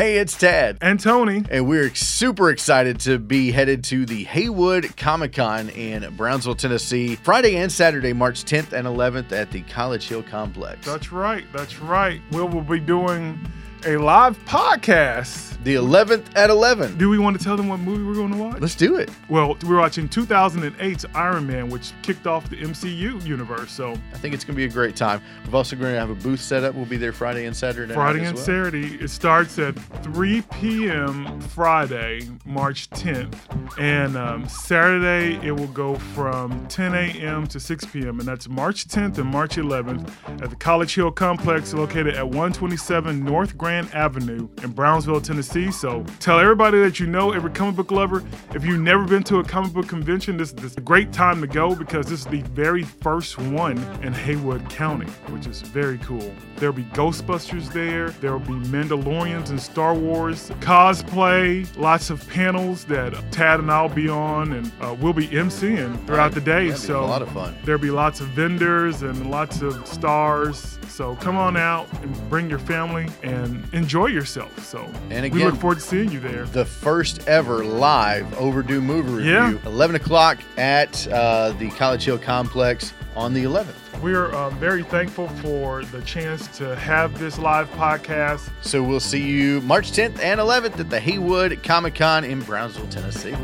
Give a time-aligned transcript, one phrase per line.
[0.00, 0.78] Hey, it's Tad.
[0.80, 1.44] And Tony.
[1.50, 7.16] And we're super excited to be headed to the Haywood Comic Con in Brownsville, Tennessee,
[7.16, 10.86] Friday and Saturday, March 10th and 11th at the College Hill Complex.
[10.86, 11.44] That's right.
[11.52, 12.18] That's right.
[12.32, 13.38] We will be doing
[13.86, 15.48] a live podcast.
[15.62, 16.96] The 11th at 11.
[16.96, 18.60] Do we want to tell them what movie we're going to watch?
[18.60, 19.10] Let's do it.
[19.28, 23.70] Well, we're watching 2008's Iron Man, which kicked off the MCU universe.
[23.70, 25.20] So I think it's going to be a great time.
[25.46, 26.74] We're also going to have a booth set up.
[26.74, 27.92] We'll be there Friday and Saturday.
[27.92, 28.44] Friday and well.
[28.44, 28.94] Saturday.
[28.94, 31.40] It starts at 3 p.m.
[31.42, 33.36] Friday, March 10th,
[33.78, 37.46] and um, Saturday it will go from 10 a.m.
[37.48, 38.18] to 6 p.m.
[38.18, 40.10] And that's March 10th and March 11th
[40.42, 45.70] at the College Hill Complex, located at 127 North Grand Avenue in Brownsville, Tennessee.
[45.70, 48.22] So tell everybody that you know, every comic book lover,
[48.54, 51.40] if you've never been to a comic book convention, this, this is a great time
[51.40, 55.98] to go because this is the very first one in Haywood County, which is very
[55.98, 56.32] cool.
[56.56, 62.84] There'll be Ghostbusters there, there will be Mandalorians and Star Wars, cosplay, lots of panels
[62.86, 66.72] that Tad and I'll be on, and uh, we'll be emceeing throughout the day.
[66.72, 67.56] So a lot of fun.
[67.64, 70.78] There'll be lots of vendors and lots of stars.
[70.88, 74.64] So come on out and bring your family and enjoy yourself.
[74.64, 76.44] So and again, we look forward to seeing you there.
[76.46, 79.54] The first ever live overdue movie review, yeah.
[79.66, 83.74] 11 o'clock at uh, the College Hill Complex on the 11th.
[84.02, 88.48] We're uh, very thankful for the chance to have this live podcast.
[88.62, 92.88] So we'll see you March 10th and 11th at the Haywood Comic Con in Brownsville,
[92.88, 93.34] Tennessee.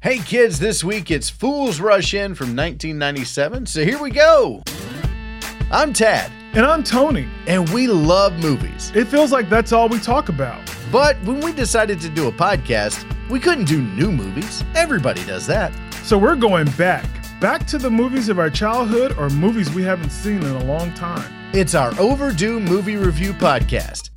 [0.00, 3.64] Hey kids, this week it's Fools Rush In from 1997.
[3.64, 4.62] So here we go.
[5.74, 6.30] I'm Tad.
[6.52, 7.26] And I'm Tony.
[7.48, 8.92] And we love movies.
[8.94, 10.62] It feels like that's all we talk about.
[10.92, 14.62] But when we decided to do a podcast, we couldn't do new movies.
[14.76, 15.74] Everybody does that.
[16.04, 17.04] So we're going back,
[17.40, 20.94] back to the movies of our childhood or movies we haven't seen in a long
[20.94, 21.28] time.
[21.52, 24.10] It's our overdue movie review podcast.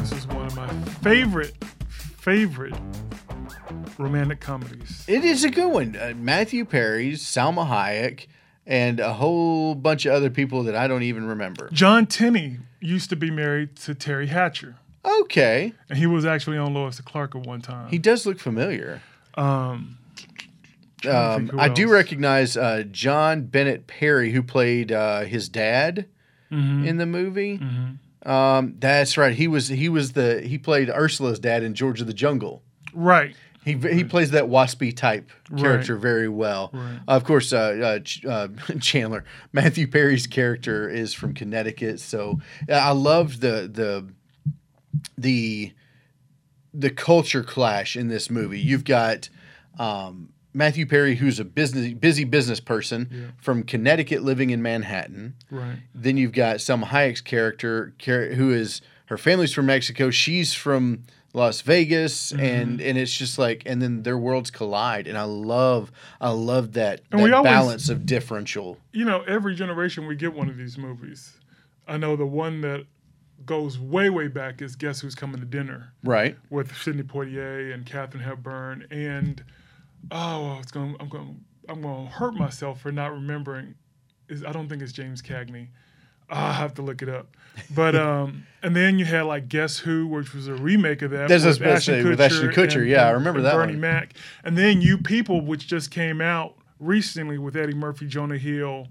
[0.00, 0.68] This is one of my
[1.00, 1.54] favorite,
[1.92, 2.74] favorite
[3.98, 5.04] romantic comedies.
[5.06, 5.96] It is a good one.
[5.96, 8.26] Uh, Matthew Perry, Salma Hayek,
[8.66, 11.68] and a whole bunch of other people that I don't even remember.
[11.72, 14.76] John Tenney used to be married to Teri Hatcher.
[15.04, 15.72] Okay.
[15.88, 17.88] And he was actually on Lois and Clark at one time.
[17.90, 19.02] He does look familiar.
[19.34, 19.98] Um,
[21.06, 26.06] um, I do recognize uh, John Bennett Perry, who played uh, his dad
[26.50, 26.86] mm-hmm.
[26.86, 27.58] in the movie.
[27.58, 28.30] Mm-hmm.
[28.30, 29.34] Um, that's right.
[29.34, 32.62] He was he was the he played Ursula's dad in George of the Jungle.
[32.94, 33.36] Right.
[33.64, 36.02] He, he plays that waspy type character right.
[36.02, 36.70] very well.
[36.72, 37.00] Right.
[37.08, 38.48] Of course, uh, uh, uh,
[38.80, 44.06] Chandler Matthew Perry's character is from Connecticut, so I loved the the
[45.16, 45.72] the
[46.74, 48.60] the culture clash in this movie.
[48.60, 49.30] You've got
[49.78, 53.26] um, Matthew Perry, who's a business busy business person yeah.
[53.40, 55.34] from Connecticut, living in Manhattan.
[55.50, 55.78] Right.
[55.94, 60.10] Then you've got Salma Hayek's character, who is her family's from Mexico.
[60.10, 62.40] She's from Las Vegas, mm-hmm.
[62.40, 65.90] and and it's just like, and then their worlds collide, and I love,
[66.20, 68.78] I love that, and that we always, balance of differential.
[68.92, 71.32] You know, every generation we get one of these movies.
[71.88, 72.86] I know the one that
[73.44, 76.36] goes way way back is Guess Who's Coming to Dinner, right?
[76.50, 79.44] With Sidney Poitier and Katharine Hepburn, and
[80.12, 83.74] oh, it's going, I'm going, I'm going to hurt myself for not remembering.
[84.28, 85.68] Is I don't think it's James Cagney.
[86.28, 87.36] I have to look it up.
[87.74, 91.28] But um, and then you had like Guess Who, which was a remake of that.
[91.28, 92.80] That's with Ashton, Kutcher, with Ashton Kutcher.
[92.80, 93.54] And, yeah, I remember that.
[93.54, 93.80] Bernie one.
[93.80, 98.88] Mac, and then You People, which just came out recently with Eddie Murphy, Jonah Hill.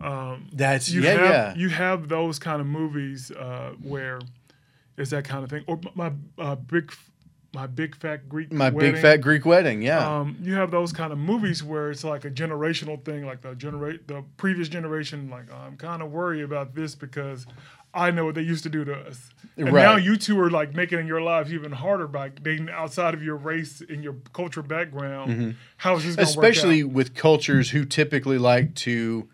[0.00, 1.54] Um, That's you yeah, have, yeah.
[1.54, 4.18] You have those kind of movies uh, where
[4.96, 5.64] it's that kind of thing.
[5.66, 6.92] Or my uh, big
[7.54, 8.92] my big fat Greek my wedding.
[8.92, 9.82] big fat Greek wedding.
[9.82, 13.42] Yeah, um, you have those kind of movies where it's like a generational thing, like
[13.42, 15.28] the generate the previous generation.
[15.30, 17.46] Like oh, I'm kind of worried about this because
[17.92, 19.82] I know what they used to do to us, and right.
[19.82, 23.36] now you two are like making your lives even harder by being outside of your
[23.36, 25.30] race and your cultural background.
[25.30, 25.50] Mm-hmm.
[25.76, 29.28] How is this going work Especially with cultures who typically like to.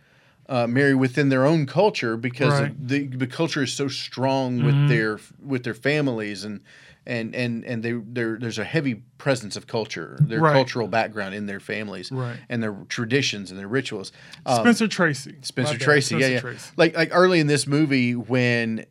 [0.51, 2.89] Uh, marry within their own culture because right.
[2.89, 4.67] the the culture is so strong Mm-hmm.
[4.67, 6.63] with their with their families and
[7.09, 10.53] and and and they there's a heavy presence of culture, their right.
[10.53, 12.37] cultural background in their families, right.
[12.49, 14.13] and their traditions and their rituals.
[14.47, 16.41] Um, Spencer Tracy, Spencer Tracy, Spencer yeah, yeah.
[16.41, 16.71] Tracy.
[16.77, 18.85] Like like early in this movie when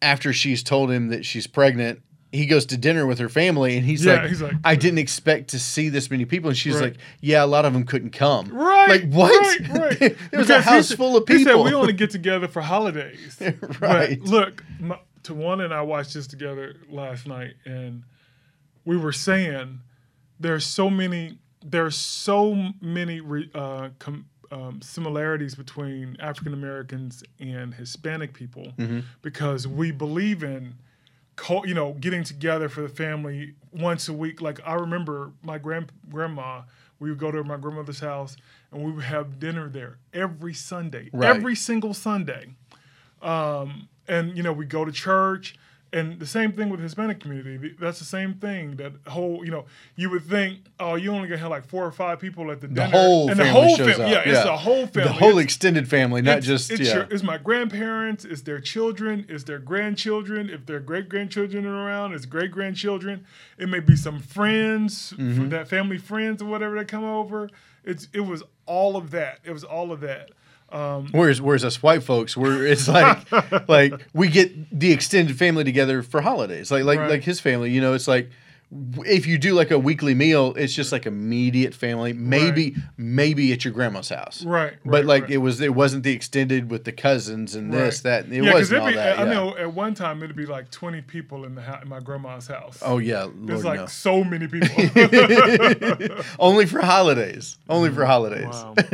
[0.00, 2.00] after she's told him that she's pregnant.
[2.32, 4.98] He goes to dinner with her family, and he's, yeah, like, he's like, "I didn't
[4.98, 6.82] expect to see this many people." And she's right.
[6.82, 8.88] like, "Yeah, a lot of them couldn't come." Right?
[8.88, 9.60] Like what?
[9.60, 9.70] Right,
[10.00, 10.16] right.
[10.32, 11.38] it was a house full of people.
[11.38, 13.38] He said we only get together for holidays.
[13.80, 14.18] right.
[14.20, 18.04] But look, my, Tawana and I watched this together last night, and
[18.84, 19.80] we were saying
[20.38, 23.20] there's so many there's so many
[23.54, 29.00] uh, com, um, similarities between African Americans and Hispanic people Mm-hmm.
[29.22, 30.74] because we believe in,
[31.64, 34.40] you know, getting together for the family once a week.
[34.40, 36.62] Like I remember my grand grandma,
[37.00, 38.36] we would go to my grandmother's house
[38.70, 41.34] and we would have dinner there every Sunday, Right.
[41.34, 42.54] every single Sunday.
[43.22, 45.56] Um, and you know, we go to church.
[45.92, 47.74] And the same thing with the Hispanic community.
[47.78, 48.74] That's the same thing.
[48.76, 51.92] That whole, you know, you would think, oh, you only gonna have like four or
[51.92, 54.10] five people at the, The dinner, whole and family the whole shows fam- up.
[54.10, 55.08] Yeah, it's the whole family.
[55.08, 56.94] The whole It's- extended family, not it's, just it's, yeah.
[56.96, 60.50] your, it's my grandparents, it's their children, it's their grandchildren.
[60.50, 63.24] If their great grandchildren are around, it's great grandchildren.
[63.56, 65.36] It may be some friends, Mm-hmm.
[65.36, 67.48] from that family friends or whatever that come over.
[67.84, 69.38] It's it was all of that.
[69.44, 70.30] It was all of that.
[70.72, 73.30] Um, Whereas, whereas us white folks, where it's like,
[73.68, 77.10] like we get the extended family together for holidays, like like Right.
[77.10, 77.70] like his family.
[77.70, 78.30] You know, it's like
[79.04, 82.12] if you do like a weekly meal, it's just like immediate family.
[82.12, 85.32] Maybe maybe at your grandma's house, Right, But right, like right.
[85.32, 88.24] it was, it wasn't the extended with the cousins and this Right.
[88.26, 88.32] that.
[88.32, 89.18] It yeah, wasn't all be, that.
[89.20, 89.32] I yeah.
[89.32, 92.48] know at one time it'd be like twenty people in the house, in my grandma's
[92.48, 92.78] house.
[92.82, 93.86] Oh yeah, There's like no.
[93.86, 94.68] so many people.
[96.38, 97.58] Only for holidays.
[97.68, 98.46] Only for holidays.
[98.46, 98.74] Wow.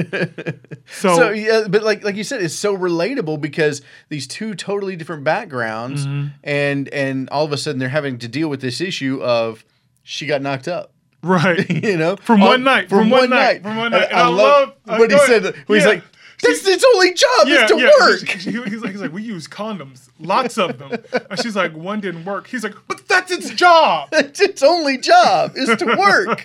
[0.87, 4.97] So, So, yeah, but like like you said, it's so relatable because these two totally
[4.97, 6.29] different backgrounds, Mm-hmm.
[6.45, 9.62] and and all of a sudden they're having to deal with this issue of
[10.03, 10.93] she got knocked up.
[11.23, 11.69] right.
[11.85, 14.09] You know, From Oh, one night, from one night, from one night.
[14.11, 15.45] And I, And I love love- uh, what he said.
[15.47, 15.65] ahead.
[15.69, 15.89] He's Yeah.
[15.89, 16.03] like,
[16.43, 19.47] "That's its only job is to work." He- he- he's, like, he's like, we use
[19.47, 20.93] condoms, lots of them.
[21.31, 22.49] And she's like, one didn't work.
[22.49, 24.09] He's like, but that's its job.
[24.13, 26.45] That's its only job is to work.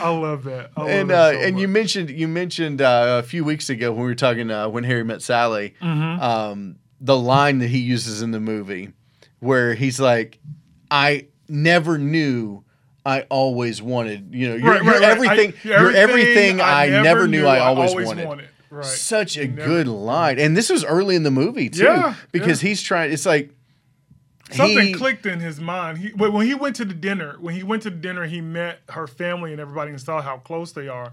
[0.00, 0.70] I love that.
[0.76, 3.68] I love and that uh, so and you mentioned you mentioned uh, a few weeks
[3.68, 6.22] ago when we were talking uh, when Harry met Sally, Mm-hmm.
[6.22, 8.90] um, the line that he uses in the movie,
[9.40, 10.38] where he's like,
[10.90, 12.64] "I never knew."
[13.04, 15.10] I always wanted, you know, you're, Right, you're right, right.
[15.10, 15.54] everything.
[15.64, 18.28] I- you're everything I, never knew I always, wanted.
[18.28, 18.48] wanted.
[18.70, 18.84] Right.
[18.86, 22.62] Such a Never- good line, and this was early in the movie too, Yeah, because
[22.62, 22.68] yeah.
[22.68, 23.12] he's trying.
[23.12, 23.50] It's like
[24.52, 25.98] Something he- clicked in his mind.
[25.98, 28.40] He when when he went to the dinner, when he went to the dinner, he
[28.40, 31.12] met her family and everybody and saw how close they are.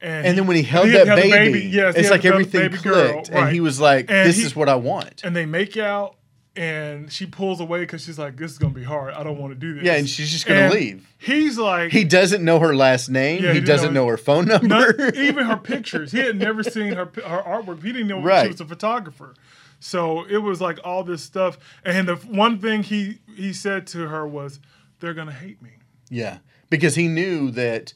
[0.00, 2.78] And, And then when he held he that the baby, yes, it's like everything baby
[2.78, 5.76] girl, clicked, and he was like, And "This is what I want." and they make
[5.76, 6.14] out
[6.58, 9.52] and she pulls away because she's like this is gonna be hard i don't want
[9.52, 11.14] to do this Yeah, and she's just gonna And leave.
[11.18, 13.42] he's like He doesn't know her last name.
[13.44, 14.66] Yeah, he he doesn't know- know her phone number.
[14.66, 18.42] not even her pictures he had never seen her her artwork he didn't know Right.
[18.46, 19.34] she was a photographer
[19.80, 24.08] so it was like all this stuff and the one thing he he said to
[24.08, 24.58] her was
[25.00, 25.70] they're gonna hate me
[26.10, 26.38] yeah,
[26.70, 27.92] because he knew that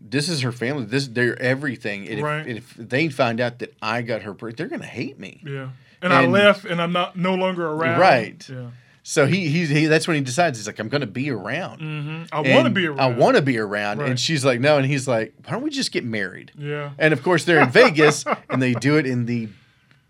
[0.00, 0.84] this is her family.
[0.84, 2.06] This they're everything.
[2.08, 2.46] And if, Right.
[2.48, 5.42] if they find out that I got her, they're gonna hate me.
[5.46, 5.68] yeah
[6.12, 8.48] and, i left and i'm not no longer around Right.
[8.48, 8.70] yeah
[9.02, 12.28] So he, he he that's when he decides he's like I'm gonna be around.
[12.32, 13.98] i want to be around I want to be around.
[14.00, 14.10] Right.
[14.10, 16.50] And she's like no, and he's like why don't we just get married?
[16.58, 19.48] yeah And of course they're in Vegas and they do it in the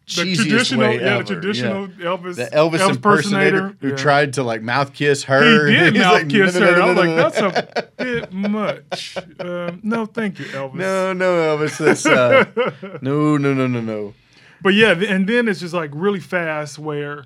[0.07, 1.25] the cheesiest traditional way yeah ever.
[1.25, 2.07] the traditional Yeah.
[2.07, 3.97] elvis The Elvis, impersonator, who yeah.
[3.97, 5.67] tried to like mouth kiss her.
[5.67, 6.77] He did mouth like, kiss "No, no, her.
[6.79, 9.17] no, I was no, like, no, no." that's a bit much.
[9.41, 10.75] Um, no, thank you, Elvis.
[10.75, 11.77] No, no, Elvis.
[11.79, 12.45] That's uh,
[13.03, 14.15] no, no, no, no, no.
[14.63, 17.25] But yeah, and then it's just like really fast where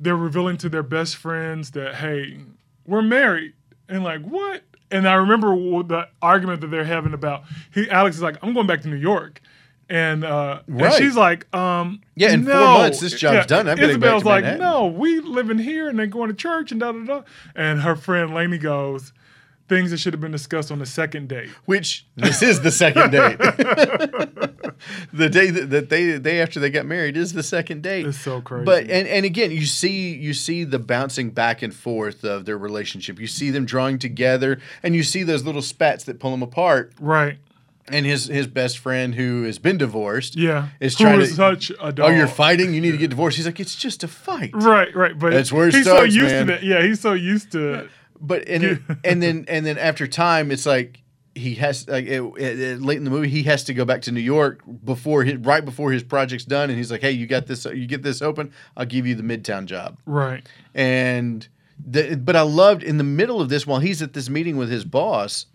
[0.00, 2.38] they're revealing to their best friends that, hey,
[2.86, 3.52] we're married.
[3.88, 4.62] And like, what?
[4.90, 5.48] And I remember
[5.82, 8.96] the argument that they're having about he Alex is like, I'm going back to New
[8.96, 9.40] York.
[9.88, 10.86] And, uh, Right.
[10.86, 12.72] and she's like, um, Yeah, in four no.
[12.78, 13.68] months, this job's done.
[13.68, 14.60] I'm Isabel's like, Manhattan.
[14.64, 17.22] no, we living here and then going to church and da da da.
[17.54, 19.12] And her friend Lainey goes,
[19.72, 21.48] things that should have been discussed on the second date.
[21.64, 23.38] Which this is the second date.
[25.12, 28.06] the day that, that they the day after they got married is the second date.
[28.06, 28.64] It's so crazy.
[28.64, 32.58] But and, and again, you see you see the bouncing back and forth of their
[32.58, 33.18] relationship.
[33.20, 36.92] You see them drawing together, and you see those little spats that pull them apart.
[37.00, 37.38] right.
[37.88, 40.68] And his his best friend who has been divorced, Yeah.
[40.78, 41.34] is Who trying is to.
[41.34, 42.72] such a Oh, you're fighting.
[42.74, 43.36] You need to get divorced.
[43.36, 44.50] He's like, it's just a fight.
[44.54, 45.18] Right, right.
[45.18, 46.46] But That's where it he's so used man.
[46.46, 46.62] to that.
[46.62, 47.88] Yeah, he's so used to
[48.22, 51.00] But and it- and then and then after time, it's like
[51.34, 54.12] he has like it, it- late in the movie he has to go back to
[54.12, 57.46] New York before his right before his project's done, and he's like, hey, you got
[57.46, 59.98] this, you get this open, I'll give you the Midtown job.
[60.06, 60.46] Right.
[60.74, 61.46] And
[61.84, 64.70] the, but I loved in the middle of this while he's at this meeting with
[64.70, 65.46] his boss,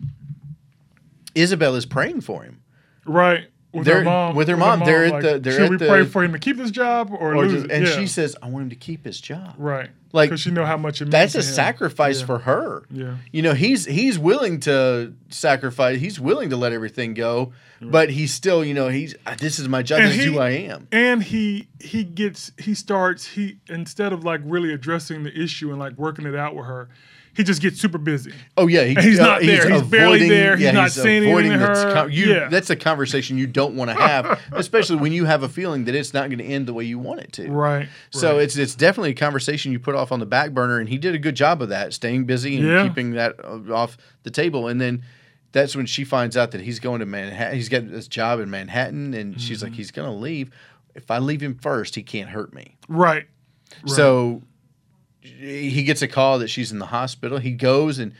[1.34, 2.60] Isabel is praying for him.
[3.06, 3.46] Right.
[3.72, 4.34] With her mom.
[4.34, 6.38] with her mom, they're at the- they're should at we the- pray for him to
[6.38, 7.96] keep his job or, Or lose just, and Yeah.
[7.96, 9.54] she says, I want him to keep his job.
[9.58, 9.90] right.
[10.12, 12.26] Like, because she know how much it means That's a sacrifice Yeah.
[12.26, 12.82] for her.
[12.90, 13.16] Yeah.
[13.30, 16.00] You know, he's he's willing to sacrifice.
[16.00, 19.68] He's willing to let everything go, but he's still, you know, he's "Ah, this is
[19.68, 20.00] my job.
[20.00, 20.88] And this is he- who I am.
[20.92, 25.78] And he he gets he starts he instead of like really addressing the issue and
[25.78, 26.88] like working it out with her,
[27.38, 28.34] he just gets super busy.
[28.58, 29.70] Oh yeah, he, he's not there.
[29.70, 30.56] He's barely there.
[30.58, 31.92] He's not saying anything to that's her.
[31.94, 32.48] con- you- Yeah.
[32.50, 35.94] That's a conversation you don't want to have, especially when you have a feeling that
[35.94, 37.50] it's not going to end the way you want it to.
[37.50, 37.88] Right.
[38.10, 38.42] So right.
[38.42, 41.14] it's it's definitely a conversation you put off on the back burner, and he did
[41.14, 42.82] a good job of that, staying busy and Yeah.
[42.86, 44.68] keeping that uh, off the table.
[44.68, 45.02] And then
[45.52, 47.54] that's when she finds out that he's going to Manhattan.
[47.54, 49.66] He's got this job in Manhattan, and she's Mm-hmm.
[49.68, 50.50] like, he's going to leave.
[50.94, 52.76] If I leave him first, he can't hurt me.
[52.88, 53.26] right.
[53.82, 53.90] Right.
[53.90, 54.42] So
[55.38, 57.38] he gets a call that she's in the hospital.
[57.38, 58.12] He goes and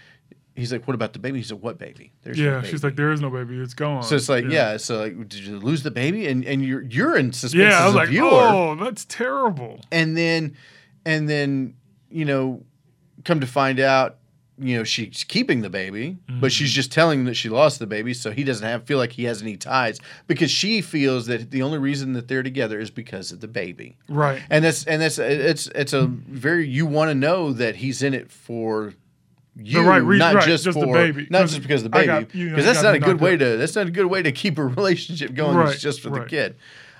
[0.54, 2.82] he's like, "What about the baby?" He said, "What baby?" There's no Yeah, baby." she's
[2.84, 3.58] like, there is no baby.
[3.58, 4.02] It's gone.
[4.02, 4.76] So it's like, yeah.
[4.76, 6.26] So like, did you lose the baby?
[6.28, 8.28] And and you're you're in suspense Yeah, I was like, viewer.
[8.30, 9.80] oh, that's terrible.
[9.90, 10.56] And then,
[11.04, 11.74] and then,
[12.10, 12.64] you know,
[13.24, 14.17] come to find out,
[14.60, 17.86] you know, she's keeping the baby, but she's just telling him that she lost the
[17.86, 21.50] baby, so he doesn't have feel like he has any ties because she feels that
[21.50, 23.96] the only reason that they're together is because of the baby.
[24.08, 24.42] Right.
[24.50, 28.14] And that's and that's it's it's a very you want to know that he's in
[28.14, 28.94] it for
[29.60, 31.26] you, right reason- not right, just, just the for baby.
[31.30, 33.56] not just because of the baby, because you know, you not a good way to
[33.56, 35.56] that's not a good way to keep a relationship going.
[35.56, 36.56] Right, It's just for the kid.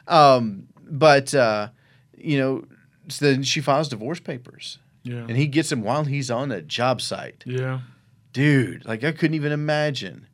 [0.06, 1.68] Um, but uh,
[2.16, 2.64] you know,
[3.08, 5.18] so then she files divorce papers, Yeah.
[5.28, 7.42] and he gets him while he's on a job site.
[7.46, 7.80] yeah.
[8.32, 10.26] Dude, like I couldn't even imagine.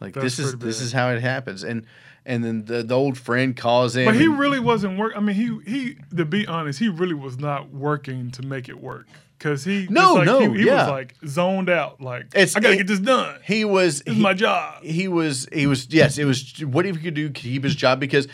[0.00, 1.86] Like That's this is pretty this is how it happens, and
[2.26, 4.04] and then the, the old friend calls in.
[4.04, 5.14] But he and- really wasn't work.
[5.16, 5.96] I mean, he he.
[6.16, 9.06] To be honest, he really was not working to make it work
[9.38, 10.82] because he No, like, no, he, he yeah.
[10.84, 12.00] was like zoned out.
[12.00, 13.40] Like It's- I gotta it- get this done.
[13.44, 14.82] he was This he- my job.
[14.84, 17.98] he was he was yes it was what if he could do keep his job
[18.00, 18.28] because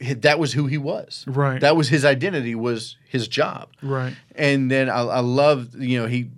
[0.00, 1.60] that was who he was Right.
[1.60, 4.14] that was his identity was his job Right.
[4.34, 6.30] and then I, I love you know he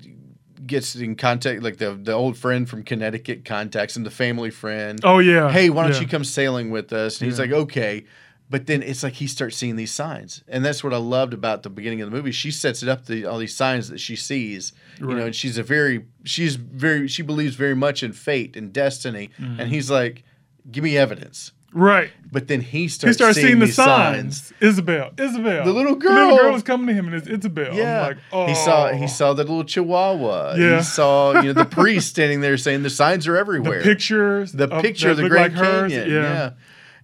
[0.66, 4.98] gets in contact like the the old friend from Connecticut contacts him the family friend
[5.04, 5.50] Oh yeah.
[5.50, 6.00] hey why don't yeah.
[6.00, 8.04] you come sailing with us and he's like okay
[8.48, 11.62] but then it's like he starts seeing these signs and that's what I loved about
[11.62, 14.16] the beginning of the movie she sets it up the all these signs that she
[14.16, 15.10] sees right.
[15.10, 18.72] you know and she's a very she's very she believes very much in fate and
[18.72, 19.60] destiny Mm-hmm.
[19.60, 20.24] and he's like
[20.70, 22.10] give me evidence Right.
[22.32, 24.52] but then he starts, He starts, seeing, seeing the these signs.
[24.60, 25.12] Isabel.
[25.18, 25.64] Isabel.
[25.64, 26.12] The little girl.
[26.12, 26.54] The little girl.
[26.54, 27.74] is coming to him, and it's Isabel.
[27.74, 28.46] Yeah, I'm like, oh.
[28.46, 29.08] he saw he oh.
[29.08, 30.54] saw the little chihuahua.
[30.56, 30.78] Yeah.
[30.78, 33.82] He saw you know the priest standing there saying the signs are the everywhere.
[33.82, 34.52] pictures.
[34.52, 35.62] the picture of the Grand like.
[35.62, 36.10] Canyon.
[36.10, 36.22] Yeah.
[36.22, 36.50] Yeah.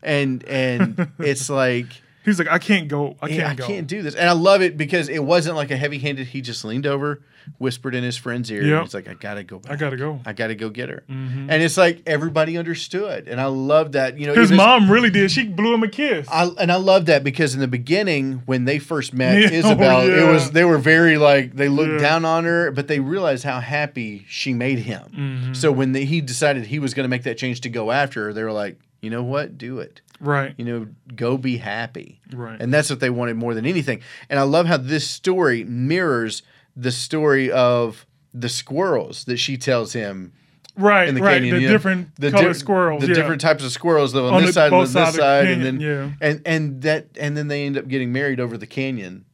[0.02, 1.88] and and it's like
[2.24, 3.16] He's like, I can't go.
[3.20, 3.66] I can't yeah, I go.
[3.66, 6.28] can't do this, and I love it because it wasn't like a heavy handed.
[6.28, 7.20] He just leaned over,
[7.58, 8.72] whispered in his friend's ear, Yep.
[8.72, 9.58] and he's like, "I gotta go.
[9.58, 9.72] Back.
[9.72, 10.20] I gotta go.
[10.26, 11.46] I gotta go get her." Mhm.
[11.48, 14.18] And it's like everybody understood, and I love that.
[14.18, 15.30] You know, His mom really did.
[15.30, 16.26] She blew him a kiss.
[16.30, 20.00] I, and I love that because in the beginning, when they first met Yeah, Isabel,
[20.02, 21.98] oh, it was they were very like they looked Yeah.
[22.08, 25.02] down on her, but they realized how happy she made him.
[25.16, 25.56] Mhm.
[25.56, 28.24] So when they, he decided he was going to make that change to go after
[28.26, 30.00] her, they were like, you know what, do it.
[30.20, 30.54] right.
[30.56, 32.20] You know, go be happy.
[32.32, 32.56] Right.
[32.60, 34.00] And that's what they wanted more than anything.
[34.30, 36.42] And I love how this story mirrors
[36.76, 40.32] the story of the squirrels that she tells him
[40.76, 41.08] right.
[41.08, 41.34] in the right.
[41.34, 41.54] canyon.
[41.56, 43.02] The you know, different the color di- squirrels.
[43.02, 43.14] the yeah.
[43.14, 45.66] different types of squirrels though on, On this the- side and this the side, canyon,
[45.66, 46.10] and then yeah.
[46.28, 49.26] and and that and then they end up getting married over the canyon,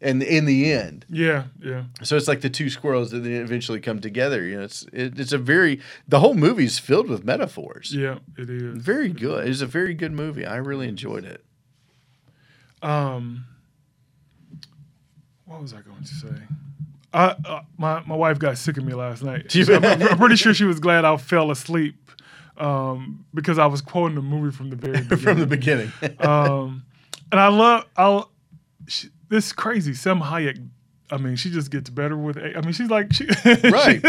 [0.00, 1.44] and in the end, Yeah.
[1.62, 1.84] Yeah.
[2.02, 4.44] so it's like the two squirrels that then eventually come together.
[4.44, 7.94] You know, it's it, it's a very the whole movie's filled with metaphors.
[7.94, 8.18] Yeah.
[8.36, 8.78] It is.
[8.82, 9.46] Very good.
[9.46, 10.44] It's a very good movie.
[10.44, 11.44] I really enjoyed it.
[12.82, 13.44] Um,
[15.44, 16.28] what was I going to say?
[17.12, 19.54] I, uh, my my wife got sick of me last night.
[19.68, 22.10] I'm, I'm pretty sure she was glad I fell asleep
[22.56, 25.18] um, because I was quoting the movie from the very beginning.
[25.24, 26.84] From the beginning, um,
[27.32, 28.22] and I love I
[28.86, 29.94] she, this is crazy.
[29.94, 30.64] Sam Hayek.
[31.12, 32.38] I mean, she just gets better with.
[32.38, 34.00] I mean, she's like, she, Right.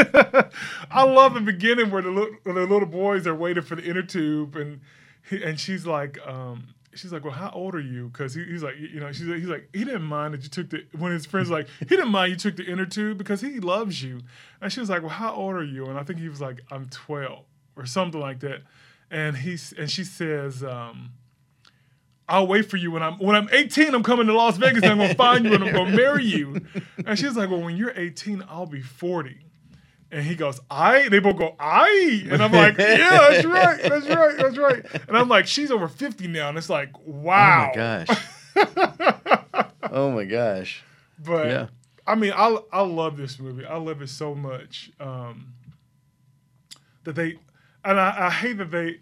[0.91, 4.03] I love the beginning where the little, the little boys are waiting for the inner
[4.03, 4.81] tube, and
[5.27, 8.09] he, and she's like, um, she's like, well, how old are you?
[8.09, 10.69] Because he, he's like, you know, she's he's like, he didn't mind that you took
[10.69, 10.85] the.
[10.97, 14.03] When his friends like, he didn't mind you took the inner tube because he loves
[14.03, 14.21] you,
[14.61, 15.85] and she was like, well, how old are you?
[15.87, 17.43] And I think he was like, I'm 12
[17.75, 18.61] or something like that,
[19.09, 20.63] and he's and she says.
[20.63, 21.11] Um,
[22.29, 23.93] I'll wait for you when I'm when I'm 18.
[23.93, 24.83] I'm coming to Las Vegas.
[24.83, 26.61] and I'm gonna find you and I'm gonna marry you.
[27.05, 29.37] And she's like, well, when you're 18, I'll be 40.
[30.11, 31.07] And he goes, I.
[31.07, 32.25] They both go, I.
[32.29, 34.85] And I'm like, yeah, that's right, that's right, that's right.
[35.07, 37.71] And I'm like, she's over 50 now, and it's like, wow.
[37.73, 38.27] oh my gosh,
[39.91, 40.83] oh my gosh,
[41.23, 41.67] But yeah.
[42.05, 43.65] I mean, I I love this movie.
[43.65, 45.53] I love it so much um,
[47.05, 47.37] that they,
[47.85, 48.97] and I, I hate that they,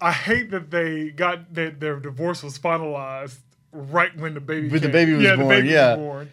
[0.00, 3.38] I hate that they got that their divorce was finalized
[3.72, 5.94] right when the baby When the baby was yeah, born, the baby yeah.
[5.94, 6.30] was born.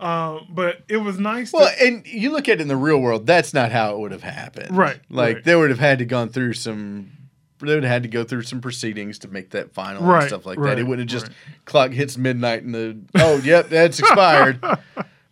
[0.00, 1.52] Um, but it was nice.
[1.52, 3.98] Well, to, and you look at it in the real world, that's not how it
[3.98, 4.76] would have happened.
[4.76, 5.44] Right, Like right.
[5.44, 7.12] they would have had to gone through some
[7.60, 10.28] they would have had to go through some proceedings to make that final Right, and
[10.28, 10.78] stuff like right, that.
[10.78, 11.64] It wouldn't have just right.
[11.66, 14.64] clock hits midnight and the oh yep, that's expired.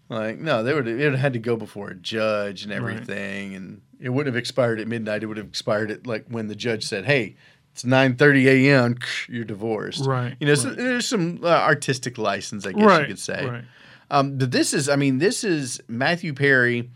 [0.09, 3.55] Like, no, they would it would have had to go before a judge and everything,
[3.55, 5.23] and it wouldn't have expired at midnight.
[5.23, 7.37] It would have expired at like when the judge said, "Hey,
[7.73, 8.97] it's nine thirty a.m.
[9.29, 13.19] You're divorced." Right, You know, so there's some uh, artistic license, I guess you could
[13.19, 13.47] say.
[13.47, 13.65] Right.
[14.11, 16.91] Um, but this is, I mean, this is Matthew Perry.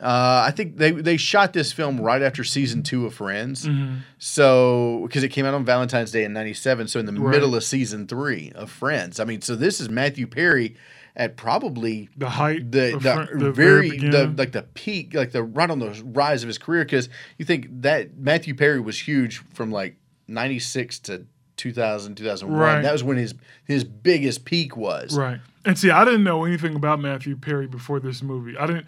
[0.00, 3.66] Uh, I think they they shot this film right after season two of Friends.
[3.66, 7.30] hmm So, because it came out on Valentine's Day in '97, so in the Right.
[7.30, 9.20] middle of season three of Friends.
[9.20, 10.74] I mean, so this is Matthew Perry
[11.14, 12.72] at probably The height.
[12.72, 16.42] the the, fr- the very the like the peak, like the right on the rise
[16.42, 16.84] of his career.
[16.84, 22.58] Because you think that Matthew Perry was huge from like '96 to 2000, 2001.
[22.58, 22.82] Right.
[22.82, 25.16] That was when his his biggest peak was.
[25.16, 25.40] Right.
[25.64, 28.56] And see, I didn't know anything about Matthew Perry before this movie.
[28.56, 28.86] I didn't.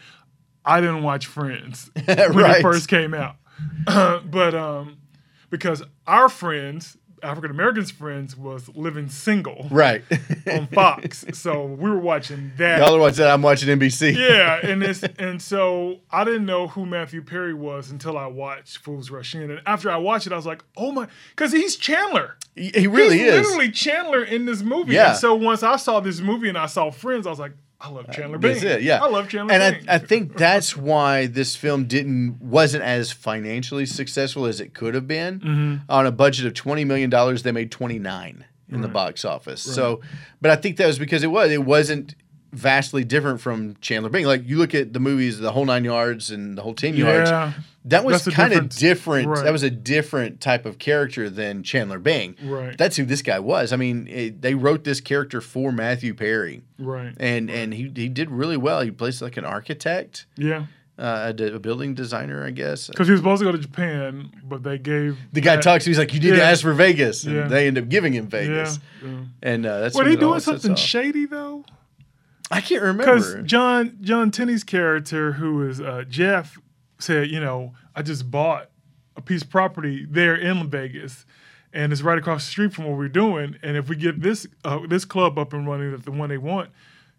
[0.65, 2.59] I didn't watch Friends when Right.
[2.59, 3.37] it first came out,
[3.87, 4.97] but um,
[5.51, 10.03] because our friends, African Americans' friends, was living single Right.
[10.47, 12.79] on Fox, so we were watching that.
[12.79, 13.31] Y'all are watching that.
[13.33, 14.15] I'm watching NBC.
[14.17, 18.79] yeah, and it's and so I didn't know who Matthew Perry was until I watched
[18.79, 21.77] Fools Rush In, and after I watched it, I was like, oh my, because he's
[21.77, 22.37] Chandler.
[22.55, 23.47] He, he really he's is.
[23.47, 24.95] literally Chandler in this movie.
[24.95, 25.11] Yeah.
[25.11, 27.91] And so once I saw this movie and I saw Friends, I was like, I
[27.91, 28.53] love Chandler Bing.
[28.53, 29.03] That's it, yeah.
[29.03, 29.89] I love Chandler and Bing.
[29.89, 34.95] I, I think that's why this film didn't wasn't as financially successful as it could
[34.95, 35.41] have been.
[35.41, 35.77] Mm-hmm.
[35.91, 39.63] On a budget of twenty million dollars, they made twenty nine in the box office.
[39.63, 40.01] So,
[40.41, 42.15] but I think that was because it was it wasn't
[42.55, 44.27] vastly different from Chandler Bing.
[44.27, 47.31] Like you look at the movies, the whole nine yards and the whole ten yards.
[47.31, 47.53] yeah,
[47.87, 49.29] That was kind of different.
[49.29, 49.45] Right.
[49.45, 52.37] That was a different type of character than Chandler Bing.
[52.43, 53.73] right, That's who this guy was.
[53.73, 58.09] I mean, it, they wrote this character for Matthew Perry right, and and he he
[58.09, 58.81] did really well.
[58.83, 60.67] He plays like an architect, yeah.
[60.99, 62.87] uh, a, a building designer, I guess.
[62.89, 65.85] Because he was supposed to go to Japan, but they gave The guy that- talks.
[65.85, 67.49] He's like, "You need to ask for Vegas," and Yeah.
[67.49, 68.79] they end up giving him Vegas.
[69.05, 69.11] yeah.
[69.43, 71.65] And uh, that's Were they doing something shady though?
[72.55, 73.17] I can't remember.
[73.17, 73.37] Because.
[73.45, 76.59] John John Tenney's character, who is uh, Jeff,
[76.99, 78.71] said, you know, I just bought
[79.17, 81.25] a piece of property there in Vegas,
[81.73, 83.57] and it's right across the street from what we're doing.
[83.63, 86.39] And if we get this uh, this club up and running, that's the one they
[86.39, 86.71] want,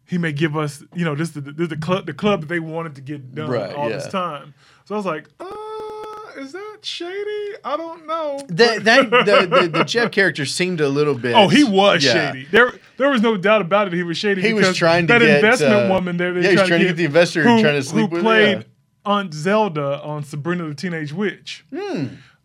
[0.07, 2.59] he may give us, you know, this the, this the club the club that they
[2.59, 3.97] wanted to get done Right, all yeah.
[3.97, 4.53] this time.
[4.85, 7.55] So I was like, uh, is that shady?
[7.63, 8.39] I don't know.
[8.49, 11.35] that that the, the, the Jeff character seemed a little bit.
[11.35, 12.31] Oh, he was yeah.
[12.31, 12.45] shady.
[12.51, 13.93] There, there was no doubt about it.
[13.93, 14.41] He was shady.
[14.41, 16.37] He was trying to get that get, investment uh, woman there.
[16.37, 18.63] yeah, he was trying to get the investor trying to sleep who with, played yeah.
[19.05, 21.65] Aunt Zelda on Sabrina the Teenage Witch.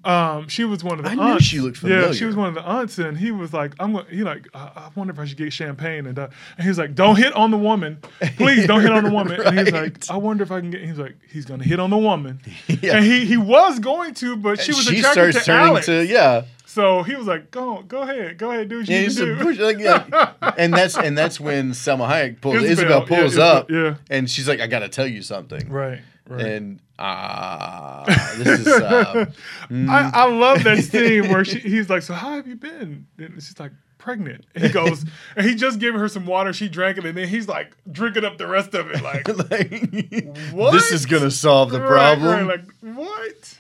[0.03, 1.11] Um, she was one of the.
[1.11, 1.45] I knew aunts.
[1.45, 2.07] she looked familiar.
[2.07, 4.49] Yeah, she was one of the aunts, and he was like, "I'm going." He like,
[4.55, 7.17] I, I wonder if I should get champagne, and, uh, and he was like, "Don't
[7.17, 7.99] hit on the woman,
[8.37, 8.67] please.
[8.67, 10.99] Don't hit on the woman." And he's like, "I wonder if I can get." He's
[10.99, 12.97] like, "He's gonna hit on the woman," Yeah.
[12.97, 15.87] and he he was going to, but she was she attracted starts to turning Alex.
[15.87, 16.45] to yeah.
[16.65, 19.59] So he was like, "Go, go ahead, go ahead, do what you Yeah, do." push,
[19.59, 20.33] like, yeah.
[20.57, 23.97] and that's and that's when Salma Hayek pulls Isabel, Isabel, pulls Isabel, up, yeah.
[24.09, 26.47] and she's like, "I got to tell you something." Right, right.
[26.47, 28.05] And ah,
[28.37, 29.27] this is uh,
[29.71, 33.35] I, I love that scene where she, he's like, "So how have you been?" And
[33.43, 35.05] she's like, "Pregnant." And he goes,
[35.37, 36.53] and he just gave her some water.
[36.53, 39.01] She drank it, and then he's like drinking up the rest of it.
[39.03, 40.73] Like, like, What?
[40.73, 42.47] this is gonna solve the right, problem.
[42.49, 43.59] right, like what?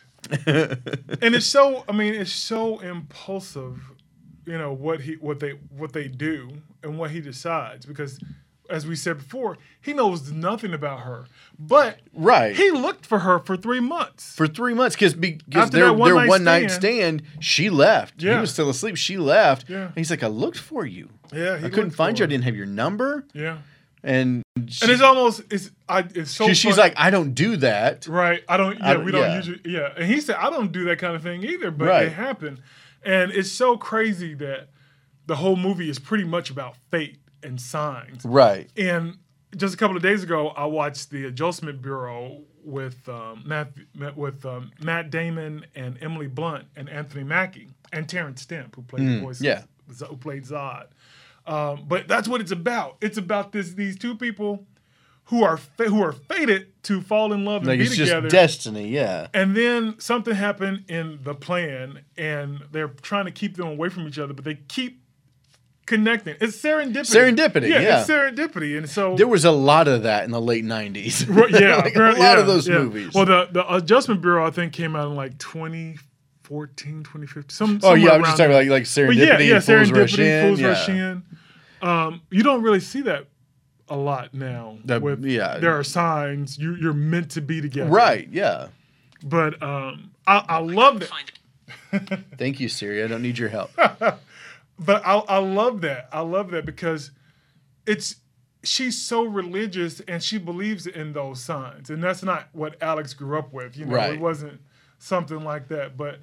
[1.22, 1.84] and it's so.
[1.88, 3.80] I mean, it's so impulsive.
[4.46, 6.50] You know what he what they what they do
[6.82, 8.18] and what he decides because.
[8.70, 11.26] As we said before, he knows nothing about her,
[11.58, 12.54] but right.
[12.56, 14.34] he looked for her for three months.
[14.34, 18.22] for three months because because After their one their night one night stand- she left.
[18.22, 18.34] Yeah.
[18.34, 18.96] He was still asleep.
[18.96, 19.68] She left.
[19.68, 19.86] Yeah.
[19.86, 21.08] And he's like, I looked for you.
[21.32, 22.24] Yeah, he I couldn't find you.
[22.24, 23.24] I didn't have your number.
[23.34, 23.58] Yeah,
[24.02, 27.56] And she, and it's almost it's I it's so she- she's like, I don't do
[27.56, 28.06] that.
[28.06, 29.36] right I don't yeah I don't- we don't yeah.
[29.36, 32.06] usually yeah and he said I don't do that kind of thing either but Right.
[32.06, 32.60] it happened
[33.02, 34.68] and it's so crazy that
[35.26, 38.70] the whole movie is pretty much about fate and signs Right.
[38.76, 39.16] and
[39.56, 43.72] just a couple of days ago I watched the Adjustment Bureau with um, Matt
[44.16, 49.08] with um, Matt Damon and Emily Blunt and Anthony Mackie and Terrence Stamp who played
[49.08, 49.62] the voice Mm, yeah.
[50.06, 50.86] who played Zod.
[51.46, 52.96] Um, but that's what it's about.
[53.00, 54.66] It's about this these two people
[55.24, 58.22] who are fa- who are fated to fall in love and Like be it's together.
[58.28, 58.88] just destiny.
[58.88, 59.28] Yeah.
[59.32, 64.06] and then something happened in the plan, and they're trying to keep them away from
[64.06, 64.99] each other, but they keep
[65.90, 66.36] connecting.
[66.40, 67.36] It's serendipity.
[67.36, 68.00] Serendipity, yeah.
[68.00, 71.28] it's serendipity, and so There was a lot of that in the late '90s.
[71.40, 72.78] Right, yeah, Like, a lot yeah, of those yeah.
[72.78, 73.12] movies.
[73.12, 77.50] Well, the the Adjustment Bureau I think came out in like 2014, 2015.
[77.50, 79.06] Some, oh yeah, I was just talking about like, like there.
[79.08, 80.68] But yeah, yeah, and Fools Rush serendipity, In, Fools yeah.
[80.68, 81.22] Rush In.
[81.82, 83.26] Um, you don't really see that
[83.88, 84.78] a lot now.
[84.84, 85.58] That- with, yeah.
[85.58, 87.90] there are signs you you're meant to be together.
[87.90, 88.28] Right.
[88.30, 88.68] Yeah.
[89.22, 92.20] But um, I, I love that.
[92.38, 93.02] Thank you, Siri.
[93.02, 93.70] I don't need your help.
[94.82, 96.08] But I, I love that.
[96.12, 97.10] I love that because
[97.86, 98.16] it's
[98.62, 103.38] she's so religious and she believes in those signs, and that's not what Alex grew
[103.38, 103.76] up with.
[103.76, 104.14] You know, Right.
[104.14, 104.60] it wasn't
[104.98, 106.18] something like that, but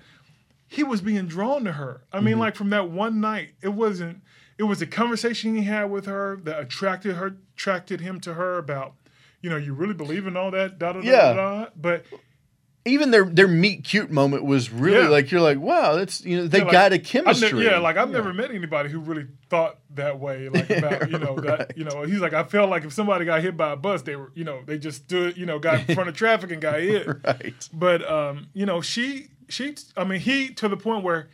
[0.67, 2.01] he was being drawn to her.
[2.11, 2.41] I mean, mm-hmm.
[2.41, 4.21] like from that one night, it wasn't.
[4.57, 8.57] It was a conversation he had with her that attracted her, attracted him to her
[8.57, 8.93] about,
[9.41, 11.33] you know, you really believe in all that, da da da Yeah.
[11.33, 11.33] da.
[11.65, 11.69] da.
[11.75, 12.05] But
[12.87, 15.09] Even their their meet cute moment was really Yeah.
[15.09, 17.49] like you're like, wow, that's you know they Yeah, like, got a I've chemistry.
[17.51, 21.19] never, yeah, like I've never met anybody who really thought that way, like about you
[21.19, 23.75] know that you know he's like I felt like if somebody got hit by a
[23.75, 26.51] bus, they were you know they just stood you know got in front of traffic
[26.51, 27.07] and got hit.
[27.25, 27.69] right.
[27.73, 31.27] But um, you know she she I mean he to the point where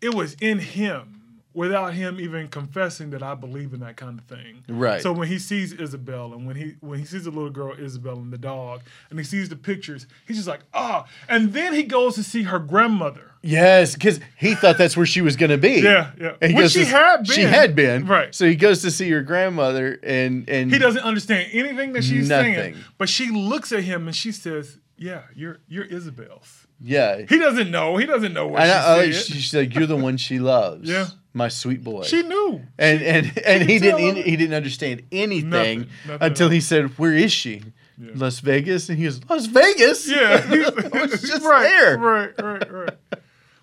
[0.00, 1.17] it was in him
[1.58, 4.62] without him even confessing that I believe in that kind of thing.
[4.68, 5.02] Right.
[5.02, 8.14] So when he sees Isabel and when he when he sees the little girl Isabel
[8.14, 11.06] and the dog and he sees the pictures, he's just like ah.
[11.28, 13.32] And then he goes to see her grandmother.
[13.42, 15.80] Yes, because he thought that's where she was going to be.
[15.80, 16.34] Yeah, yeah.
[16.40, 17.34] And Which she to- had been.
[17.34, 18.06] She had been.
[18.06, 18.34] Right.
[18.34, 22.28] So he goes to see her grandmother, and and He doesn't understand anything that she's
[22.28, 22.54] Nothing.
[22.54, 27.22] saying, but she looks at him and she says, "Yeah, you're you're Isabel's." Yeah.
[27.28, 27.96] He doesn't know.
[27.96, 29.24] He doesn't know what I she know, said.
[29.34, 30.88] she's like, you're the one she loves.
[30.88, 31.06] Yeah.
[31.34, 32.02] My sweet boy.
[32.02, 32.62] she knew.
[32.78, 34.16] and and and he didn't him.
[34.16, 37.62] he didn't understand anything Nothing, nothing until he said, "Where is she?
[37.98, 40.42] Las Vegas?" And he goes, "Las Vegas." Yeah,
[40.94, 41.98] I was just right, there.
[41.98, 42.96] Right, right, right.